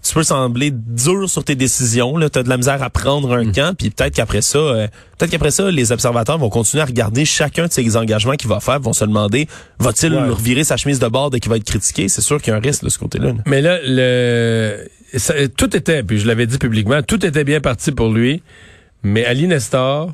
tu 0.03 0.13
peux 0.13 0.23
sembler 0.23 0.71
dur 0.71 1.29
sur 1.29 1.43
tes 1.43 1.55
décisions 1.55 2.17
là. 2.17 2.29
Tu 2.29 2.39
as 2.39 2.43
de 2.43 2.49
la 2.49 2.57
misère 2.57 2.81
à 2.81 2.89
prendre 2.89 3.33
un 3.33 3.45
mm. 3.45 3.51
camp 3.51 3.77
puis 3.77 3.89
peut-être 3.89 4.15
qu'après 4.15 4.41
ça 4.41 4.57
euh, 4.57 4.87
peut-être 5.17 5.31
qu'après 5.31 5.51
ça 5.51 5.69
les 5.69 5.91
observateurs 5.91 6.37
vont 6.37 6.49
continuer 6.49 6.81
à 6.81 6.85
regarder 6.85 7.25
chacun 7.25 7.67
de 7.67 7.71
ces 7.71 7.95
engagements 7.95 8.33
qu'il 8.33 8.49
va 8.49 8.59
faire 8.59 8.79
vont 8.79 8.93
se 8.93 9.05
demander 9.05 9.47
va-t-il 9.79 10.15
revirer 10.15 10.63
sa 10.63 10.77
chemise 10.77 10.99
de 10.99 11.07
bord 11.07 11.29
dès 11.29 11.39
qu'il 11.39 11.49
va 11.49 11.57
être 11.57 11.63
critiqué? 11.63 12.09
C'est 12.09 12.21
sûr 12.21 12.41
qu'il 12.41 12.51
y 12.51 12.53
a 12.53 12.57
un 12.57 12.61
risque 12.61 12.83
de 12.83 12.89
ce 12.89 12.97
côté-là 12.97 13.33
mais 13.45 13.61
là 13.61 13.79
le 13.83 14.87
tout 15.57 15.75
était 15.75 16.03
puis 16.03 16.19
je 16.19 16.27
l'avais 16.27 16.47
dit 16.47 16.57
publiquement 16.57 17.01
tout 17.03 17.23
était 17.25 17.43
bien 17.43 17.61
parti 17.61 17.91
pour 17.91 18.11
lui 18.11 18.41
mais 19.03 19.25
Ali 19.25 19.47
Nestor 19.47 20.11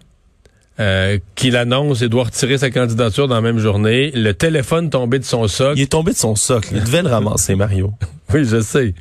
euh, 0.79 1.19
qu'il 1.35 1.55
annonce 1.55 2.01
et 2.01 2.09
doit 2.09 2.23
retirer 2.23 2.57
sa 2.57 2.71
candidature 2.71 3.27
dans 3.27 3.35
la 3.35 3.41
même 3.41 3.59
journée. 3.59 4.11
Le 4.15 4.33
téléphone 4.33 4.89
tombé 4.89 5.19
de 5.19 5.23
son 5.23 5.47
socle. 5.47 5.77
Il 5.77 5.83
est 5.83 5.91
tombé 5.91 6.13
de 6.13 6.17
son 6.17 6.35
socle. 6.35 6.69
Il 6.71 6.83
devait 6.83 7.03
le 7.03 7.09
ramasser, 7.09 7.55
Mario. 7.55 7.93
oui, 8.33 8.43
je 8.45 8.59
sais. 8.59 8.95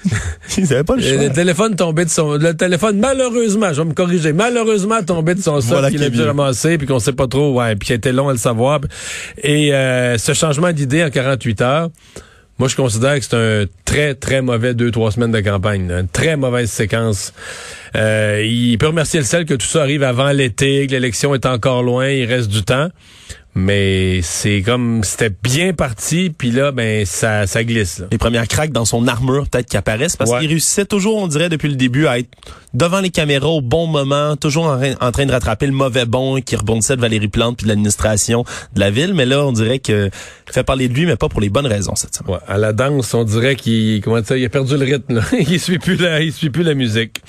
Il 0.56 0.64
n'avait 0.64 0.84
pas 0.84 0.94
le 0.94 1.02
choix. 1.02 1.22
Le 1.22 1.32
téléphone 1.32 1.74
tombé 1.74 2.04
de 2.04 2.10
son... 2.10 2.34
Le 2.34 2.54
téléphone, 2.54 3.00
malheureusement, 3.00 3.72
je 3.72 3.82
vais 3.82 3.88
me 3.88 3.92
corriger, 3.92 4.32
malheureusement 4.32 5.02
tombé 5.02 5.34
de 5.34 5.42
son 5.42 5.60
socle 5.60 5.90
qu'il 5.90 6.04
a 6.04 6.10
pu 6.10 6.22
ramasser, 6.22 6.78
puis 6.78 6.86
qu'on 6.86 7.00
sait 7.00 7.12
pas 7.12 7.26
trop, 7.26 7.54
ouais, 7.54 7.74
puis 7.74 7.88
il 7.90 7.94
était 7.94 8.12
long 8.12 8.28
à 8.28 8.32
le 8.32 8.38
savoir. 8.38 8.80
Et 9.42 9.74
euh, 9.74 10.18
ce 10.18 10.32
changement 10.32 10.72
d'idée 10.72 11.02
en 11.02 11.10
48 11.10 11.60
heures, 11.62 11.90
moi, 12.58 12.68
je 12.68 12.76
considère 12.76 13.18
que 13.18 13.24
c'est 13.24 13.36
un 13.36 13.64
très, 13.84 14.14
très 14.14 14.40
mauvais 14.40 14.72
deux, 14.72 14.90
trois 14.90 15.10
semaines 15.10 15.32
de 15.32 15.40
campagne. 15.40 15.90
Une 15.90 16.08
très 16.08 16.36
mauvaise 16.36 16.70
séquence. 16.70 17.34
Euh, 17.94 18.42
il 18.44 18.78
peut 18.78 18.86
remercier 18.86 19.20
le 19.20 19.26
sel 19.26 19.44
que 19.44 19.54
tout 19.54 19.66
ça 19.66 19.82
arrive 19.82 20.02
avant 20.02 20.30
l'été, 20.30 20.86
que 20.86 20.92
l'élection 20.92 21.34
est 21.34 21.44
encore 21.44 21.82
loin, 21.82 22.08
il 22.08 22.24
reste 22.24 22.48
du 22.48 22.62
temps. 22.62 22.88
Mais 23.54 24.20
c'est 24.22 24.60
comme 24.60 25.02
c'était 25.02 25.32
bien 25.42 25.72
parti, 25.72 26.28
puis 26.28 26.50
là, 26.50 26.72
ben 26.72 27.06
ça, 27.06 27.46
ça 27.46 27.64
glisse. 27.64 28.02
Les 28.12 28.18
premières 28.18 28.48
craques 28.48 28.72
dans 28.72 28.84
son 28.84 29.08
armure 29.08 29.48
peut-être 29.48 29.66
qui 29.66 29.78
apparaissent 29.78 30.16
parce 30.16 30.30
qu'il 30.38 30.48
réussissait 30.48 30.84
toujours, 30.84 31.16
on 31.16 31.26
dirait 31.26 31.48
depuis 31.48 31.68
le 31.68 31.76
début, 31.76 32.06
à 32.06 32.18
être 32.18 32.28
devant 32.76 33.00
les 33.00 33.10
caméras 33.10 33.48
au 33.48 33.62
bon 33.62 33.86
moment, 33.86 34.36
toujours 34.36 34.66
en, 34.66 35.10
train 35.10 35.26
de 35.26 35.32
rattraper 35.32 35.66
le 35.66 35.72
mauvais 35.72 36.04
bon 36.04 36.40
qui 36.42 36.56
rebondissait 36.56 36.96
de 36.96 37.00
Valérie 37.00 37.28
Plante 37.28 37.56
puis 37.56 37.64
de 37.64 37.68
l'administration 37.68 38.44
de 38.74 38.80
la 38.80 38.90
ville. 38.90 39.14
Mais 39.14 39.24
là, 39.24 39.46
on 39.46 39.52
dirait 39.52 39.78
que 39.78 40.10
fait 40.50 40.62
parler 40.62 40.88
de 40.88 40.94
lui, 40.94 41.06
mais 41.06 41.16
pas 41.16 41.28
pour 41.28 41.40
les 41.40 41.48
bonnes 41.48 41.66
raisons 41.66 41.94
cette 41.94 42.14
semaine. 42.14 42.34
Ouais, 42.34 42.40
à 42.46 42.58
la 42.58 42.72
danse, 42.74 43.14
on 43.14 43.24
dirait 43.24 43.56
qu'il 43.56 44.02
comment 44.02 44.22
ça, 44.22 44.36
il 44.36 44.44
a 44.44 44.48
perdu 44.50 44.76
le 44.76 44.84
rythme. 44.84 45.22
il 45.38 45.58
suit 45.58 45.78
plus 45.78 45.96
la, 45.96 46.20
il 46.20 46.32
suit 46.32 46.50
plus 46.50 46.62
la 46.62 46.74
musique. 46.74 47.22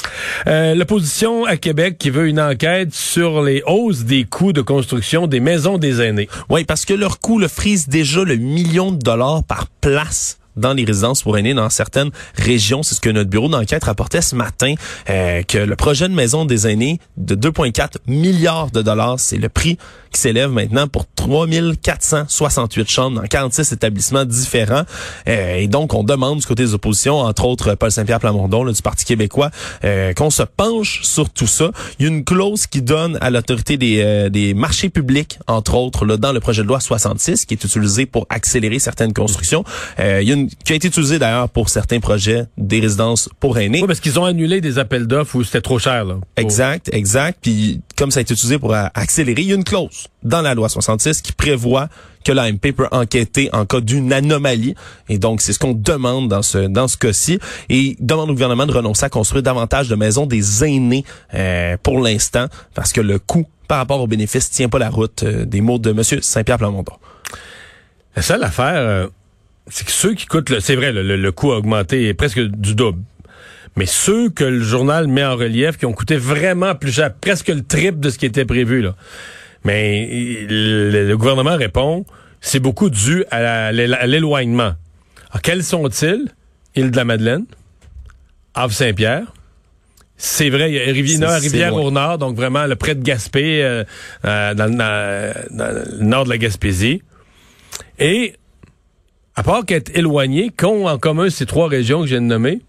Euh, 0.48 0.76
L'opposition 0.76 1.46
à 1.46 1.56
Québec 1.56 1.98
qui 1.98 2.10
veut 2.10 2.28
une 2.28 2.42
enquête 2.42 2.94
sur 2.94 3.42
les 3.42 3.64
hausses 3.66 4.04
des 4.04 4.26
coûts 4.26 4.54
de 4.54 4.62
construction 4.62 5.28
des 5.28 5.40
maisons 5.40 5.78
des 5.78 6.02
aînés. 6.02 6.28
Oui, 6.50 6.66
parce 6.66 6.84
que 6.84 6.94
leur 6.94 7.20
coût 7.20 7.40
le 7.40 7.48
frise 7.48 7.88
déjà 7.88 8.24
le 8.24 8.36
million 8.36 8.92
de 8.92 9.00
dollars 9.00 9.44
par 9.46 9.68
place 9.80 10.37
dans 10.58 10.74
les 10.74 10.86
résidences 10.86 11.22
pour 11.24 11.38
aînés 11.38 11.54
dans 11.54 11.70
certaines 11.70 12.12
régions. 12.36 12.84
C'est 12.84 12.96
ce 12.96 13.02
que 13.02 13.10
notre 13.10 13.30
bureau 13.30 13.50
d'enquête 13.50 13.84
rapportait 13.84 14.22
ce 14.22 14.36
matin, 14.36 14.74
euh, 15.10 15.44
que 15.44 15.58
le 15.58 15.76
projet 15.76 16.10
de 16.10 16.14
maison 16.14 16.46
des 16.46 16.68
aînés 16.68 17.00
de 17.18 17.36
2,4 17.36 17.98
milliards 18.08 18.72
de 18.72 18.82
dollars, 18.82 19.20
c'est 19.20 19.38
le 19.38 19.50
prix 19.50 19.78
qui 20.12 20.22
s'élève 20.22 20.52
maintenant 20.52 20.88
pour 20.88 21.06
3468 21.16 22.90
chambres 22.90 23.22
dans 23.22 23.28
46 23.28 23.72
établissements 23.72 24.26
différents. 24.26 24.84
Euh, 25.28 25.56
et 25.56 25.68
donc, 25.68 25.94
on 25.94 26.04
demande 26.04 26.40
du 26.40 26.46
côté 26.46 26.64
des 26.64 26.74
oppositions, 26.74 27.20
entre 27.20 27.46
autres 27.46 27.76
Paul 27.76 27.92
Saint-Pierre 27.92 28.20
Plamondon 28.20 28.64
là, 28.64 28.72
du 28.72 28.82
Parti 28.82 29.06
québécois, 29.06 29.52
euh, 29.84 30.14
qu'on 30.14 30.30
se 30.30 30.44
penche 30.44 31.02
sur 31.04 31.30
tout 31.30 31.48
ça. 31.48 31.72
Il 32.00 32.06
y 32.06 32.10
a 32.10 32.12
une 32.12 32.24
clause 32.24 32.68
qui 32.68 32.82
donne 32.82 33.18
à 33.22 33.30
l'autorité 33.30 33.78
des, 33.78 34.02
euh, 34.02 34.30
des 34.30 34.54
marchés 34.54 34.90
publics, 34.90 35.40
entre 35.48 35.76
autres, 35.76 36.06
là, 36.06 36.18
dans 36.18 36.32
le 36.32 36.40
projet 36.40 36.64
de 36.64 36.68
loi 36.68 36.80
66, 36.80 37.46
qui 37.46 37.54
est 37.54 37.64
utilisé 37.64 38.06
pour 38.06 38.26
accélérer 38.30 38.80
certaines 38.80 39.14
constructions. 39.14 39.64
il 40.00 40.24
y 40.24 40.32
a 40.32 40.34
une, 40.34 40.47
qui 40.64 40.74
a 40.74 40.76
été 40.76 40.88
utilisé 40.88 41.20
d'ailleurs 41.20 41.50
pour 41.50 41.70
certains 41.70 42.00
projets 42.00 42.46
des 42.58 42.80
résidences 42.80 43.30
pour 43.40 43.58
aînés. 43.58 43.82
Oui, 43.82 43.88
parce 43.88 44.00
qu'ils 44.00 44.20
ont 44.20 44.26
annulé 44.26 44.62
des 44.62 44.80
appels 44.80 45.08
d'offres 45.08 45.36
où 45.36 45.44
c'était 45.44 45.62
trop 45.62 45.80
cher. 45.80 46.06
Là, 46.06 46.16
Exact, 46.36 46.90
exact. 46.94 47.40
Puis 47.42 47.82
comme 47.96 48.12
ça 48.12 48.20
a 48.20 48.22
été 48.22 48.34
utilisé 48.34 48.60
pour 48.60 48.74
accélérer, 48.74 49.42
il 49.42 49.48
y 49.48 49.52
a 49.52 49.56
une 49.56 49.64
clause 49.64 50.08
dans 50.24 50.42
la 50.42 50.54
loi 50.54 50.70
66 50.70 51.22
qui 51.22 51.32
prévoit 51.32 51.88
que 52.24 52.32
l'AMP 52.32 52.74
peut 52.74 52.88
enquêter 52.92 53.50
en 53.54 53.66
cas 53.66 53.80
d'une 53.80 54.12
anomalie. 54.12 54.76
Et 55.08 55.18
donc, 55.18 55.42
c'est 55.42 55.54
ce 55.54 55.60
qu'on 55.60 55.74
demande 55.74 56.28
dans 56.28 56.42
ce 56.42 56.58
dans 56.68 56.88
ce 56.88 56.98
cas-ci. 56.98 57.40
Et 57.70 57.96
demande 58.00 58.30
au 58.30 58.34
gouvernement 58.34 58.66
de 58.66 58.74
renoncer 58.74 59.06
à 59.06 59.10
construire 59.10 59.44
davantage 59.44 59.88
de 59.88 59.96
maisons 59.96 60.26
des 60.26 60.66
aînés 60.66 61.06
euh, 61.34 61.78
pour 61.82 62.00
l'instant, 62.00 62.48
parce 62.74 62.92
que 62.92 63.02
le 63.02 63.20
coût 63.20 63.46
par 63.68 63.78
rapport 63.78 64.02
aux 64.02 64.08
bénéfices 64.08 64.50
tient 64.50 64.70
pas 64.70 64.80
la 64.80 64.90
route 64.90 65.24
euh, 65.24 65.46
des 65.46 65.62
mots 65.62 65.78
de 65.78 65.92
M. 65.92 66.04
Saint-Pierre 66.22 66.58
Plamondon. 66.58 66.94
La 68.16 68.22
seule 68.22 68.44
affaire, 68.44 68.76
euh, 68.76 69.08
c'est 69.70 69.86
que 69.86 69.92
ceux 69.92 70.14
qui 70.14 70.26
coûtent, 70.26 70.60
c'est 70.60 70.76
vrai, 70.76 70.92
le, 70.92 71.04
le, 71.16 71.32
coût 71.32 71.52
a 71.52 71.58
augmenté 71.58 72.14
presque 72.14 72.40
du 72.40 72.76
double. 72.76 73.02
Mais 73.76 73.86
ceux 73.86 74.30
que 74.30 74.44
le 74.44 74.62
journal 74.62 75.08
met 75.08 75.24
en 75.24 75.36
relief, 75.36 75.78
qui 75.78 75.86
ont 75.86 75.94
coûté 75.94 76.18
vraiment 76.18 76.74
plus 76.74 76.92
cher, 76.92 77.14
presque 77.14 77.50
le 77.50 77.64
triple 77.64 78.00
de 78.00 78.10
ce 78.10 78.18
qui 78.18 78.26
était 78.26 78.46
prévu, 78.46 78.82
là. 78.82 78.96
Mais 79.64 80.08
le, 80.50 81.16
gouvernement 81.16 81.56
répond, 81.56 82.06
c'est 82.42 82.60
beaucoup 82.60 82.90
dû 82.90 83.24
à 83.32 83.72
l'éloignement. 83.72 84.74
quels 85.44 85.64
sont-ils? 85.64 86.28
Île 86.76 86.92
de 86.92 86.96
la 86.96 87.06
Madeleine, 87.06 87.46
Havre-Saint-Pierre, 88.54 89.34
c'est 90.16 90.50
vrai, 90.50 90.72
il 90.72 90.76
y 90.76 90.80
a 90.80 90.84
Rivière, 90.86 91.40
Rivière 91.40 91.76
au 91.76 91.92
nord, 91.92 92.18
donc 92.18 92.36
vraiment 92.36 92.66
le 92.66 92.76
près 92.76 92.96
de 92.96 93.04
Gaspé, 93.04 93.64
euh, 93.64 93.84
euh, 94.26 94.54
dans, 94.56 94.66
le 94.68 96.04
nord 96.04 96.26
de 96.26 96.30
la 96.30 96.38
Gaspésie. 96.38 97.04
Et 98.00 98.34
à 99.38 99.44
part 99.44 99.66
qu'être 99.66 99.96
éloigné, 99.96 100.50
qu'ont 100.50 100.90
en 100.90 100.98
commun 100.98 101.30
ces 101.30 101.46
trois 101.46 101.70
régions 101.70 102.02
que 102.02 102.08
j'ai 102.08 102.20
nommées, 102.20 102.60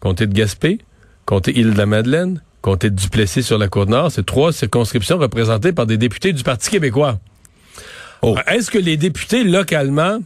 comté 0.00 0.26
de 0.26 0.34
Gaspé, 0.34 0.78
comté 1.24 1.56
Île 1.56 1.72
de 1.72 1.78
la 1.78 1.86
Madeleine, 1.86 2.42
comté 2.60 2.90
de 2.90 2.96
Duplessis 2.96 3.44
sur 3.44 3.56
la 3.56 3.68
Côte-Nord, 3.68 4.10
c'est 4.10 4.26
trois 4.26 4.52
circonscriptions 4.52 5.16
représentées 5.16 5.72
par 5.72 5.86
des 5.86 5.96
députés 5.96 6.32
du 6.32 6.42
Parti 6.42 6.70
québécois. 6.70 7.20
Oh. 8.20 8.36
Est-ce 8.48 8.70
que 8.70 8.78
les 8.78 8.96
députés 8.96 9.44
localement 9.44 10.18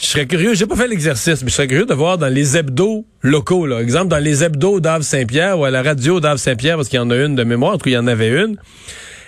je 0.00 0.06
serais 0.06 0.28
curieux, 0.28 0.54
j'ai 0.54 0.66
pas 0.66 0.76
fait 0.76 0.86
l'exercice, 0.86 1.42
mais 1.42 1.50
je 1.50 1.54
serais 1.56 1.66
curieux 1.66 1.84
de 1.84 1.92
voir 1.92 2.18
dans 2.18 2.28
les 2.28 2.56
hebdos 2.56 3.04
locaux, 3.20 3.66
là. 3.66 3.80
Exemple, 3.80 4.06
dans 4.06 4.22
les 4.22 4.44
hebdos 4.44 4.78
d'Ave 4.78 5.02
Saint-Pierre 5.02 5.58
ou 5.58 5.64
à 5.64 5.72
la 5.72 5.82
radio 5.82 6.20
d'Ave 6.20 6.36
Saint-Pierre, 6.36 6.76
parce 6.76 6.88
qu'il 6.88 6.98
y 6.98 7.02
en 7.02 7.10
a 7.10 7.16
une 7.16 7.34
de 7.34 7.42
mémoire, 7.42 7.74
en 7.74 7.78
tout 7.78 7.84
cas, 7.84 7.90
il 7.90 7.94
y 7.94 7.98
en 7.98 8.06
avait 8.06 8.28
une. 8.28 8.58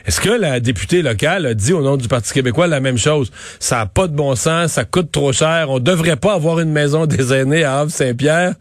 Est-ce 0.06 0.20
que 0.20 0.30
la 0.30 0.60
députée 0.60 1.02
locale 1.02 1.46
a 1.46 1.54
dit 1.54 1.72
au 1.72 1.82
nom 1.82 1.96
du 1.96 2.08
Parti 2.08 2.32
québécois 2.32 2.66
la 2.66 2.80
même 2.80 2.98
chose? 2.98 3.30
Ça 3.58 3.80
a 3.80 3.86
pas 3.86 4.08
de 4.08 4.14
bon 4.14 4.34
sens, 4.34 4.72
ça 4.72 4.84
coûte 4.84 5.12
trop 5.12 5.32
cher, 5.32 5.70
on 5.70 5.78
devrait 5.78 6.16
pas 6.16 6.34
avoir 6.34 6.60
une 6.60 6.72
maison 6.72 7.06
des 7.06 7.32
aînés 7.32 7.64
à 7.64 7.78
Havre 7.80 7.90
Saint-Pierre? 7.90 8.54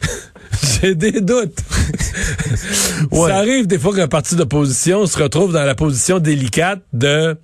J'ai 0.80 0.94
des 0.94 1.20
doutes. 1.20 1.58
Ça 3.12 3.36
arrive 3.36 3.66
des 3.66 3.78
fois 3.78 3.94
qu'un 3.94 4.08
parti 4.08 4.34
d'opposition 4.34 5.06
se 5.06 5.18
retrouve 5.18 5.52
dans 5.52 5.64
la 5.64 5.74
position 5.74 6.18
délicate 6.18 6.80
de 6.92 7.36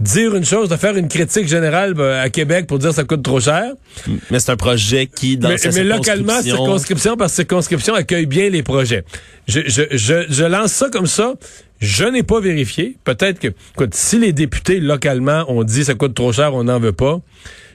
dire 0.00 0.34
une 0.34 0.44
chose, 0.44 0.68
de 0.68 0.76
faire 0.76 0.96
une 0.96 1.08
critique 1.08 1.46
générale 1.46 1.94
ben, 1.94 2.20
à 2.20 2.30
Québec 2.30 2.66
pour 2.66 2.78
dire 2.78 2.90
que 2.90 2.96
ça 2.96 3.04
coûte 3.04 3.22
trop 3.22 3.40
cher. 3.40 3.72
Mais 4.30 4.40
c'est 4.40 4.50
un 4.50 4.56
projet 4.56 5.06
qui, 5.06 5.36
dans 5.36 5.48
mais, 5.48 5.56
mais 5.74 5.84
localement, 5.84 6.42
circonscription 6.42 7.16
par 7.16 7.28
circonscription 7.28 7.94
accueille 7.94 8.26
bien 8.26 8.48
les 8.48 8.62
projets. 8.62 9.04
Je, 9.46 9.60
je, 9.66 9.82
je, 9.90 10.26
je 10.28 10.44
lance 10.44 10.72
ça 10.72 10.88
comme 10.90 11.06
ça. 11.06 11.34
Je 11.80 12.04
n'ai 12.04 12.22
pas 12.22 12.40
vérifié. 12.40 12.96
Peut-être 13.04 13.40
que, 13.40 13.48
écoute, 13.48 13.94
si 13.94 14.18
les 14.18 14.32
députés 14.32 14.80
localement 14.80 15.44
ont 15.48 15.64
dit 15.64 15.84
ça 15.84 15.94
coûte 15.94 16.14
trop 16.14 16.32
cher, 16.32 16.54
on 16.54 16.64
n'en 16.64 16.78
veut 16.78 16.92
pas 16.92 17.20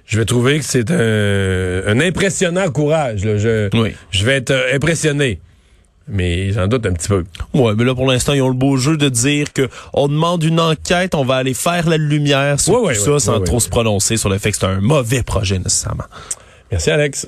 je 0.06 0.20
vais 0.20 0.26
trouver 0.26 0.60
que 0.60 0.66
c'est 0.66 0.92
un, 0.92 1.82
un, 1.88 2.00
impressionnant 2.00 2.70
courage. 2.70 3.22
Je, 3.24 3.70
je 4.12 4.26
vais 4.26 4.36
être 4.36 4.52
euh, 4.52 4.76
impressionné. 4.76 5.40
Mais 6.08 6.52
j'en 6.52 6.68
doute 6.68 6.86
un 6.86 6.94
petit 6.94 7.08
peu. 7.08 7.24
Ouais, 7.56 7.74
mais 7.76 7.84
là 7.84 7.96
pour 7.96 8.06
l'instant 8.06 8.34
ils 8.34 8.42
ont 8.42 8.50
le 8.50 8.54
beau 8.54 8.78
jeu 8.78 8.96
de 8.96 9.10
dire 9.10 9.52
que 9.52 9.68
on 9.94 10.08
demande 10.08 10.44
une 10.44 10.60
enquête, 10.60 11.16
on 11.16 11.26
va 11.26 11.38
aller 11.38 11.56
faire 11.56 11.90
la 11.90 11.98
lumière 11.98 12.60
sur 12.60 12.80
tout 12.80 12.94
ça 12.94 13.20
sans 13.20 13.40
trop 13.42 13.60
se 13.60 13.70
prononcer 13.70 14.18
sur 14.18 14.30
le 14.30 14.38
fait 14.38 14.52
que 14.52 14.58
c'est 14.58 14.68
un 14.68 14.82
mauvais 14.82 15.24
projet 15.24 15.58
nécessairement. 15.58 16.06
Merci 16.72 16.92
Alex. 16.92 17.28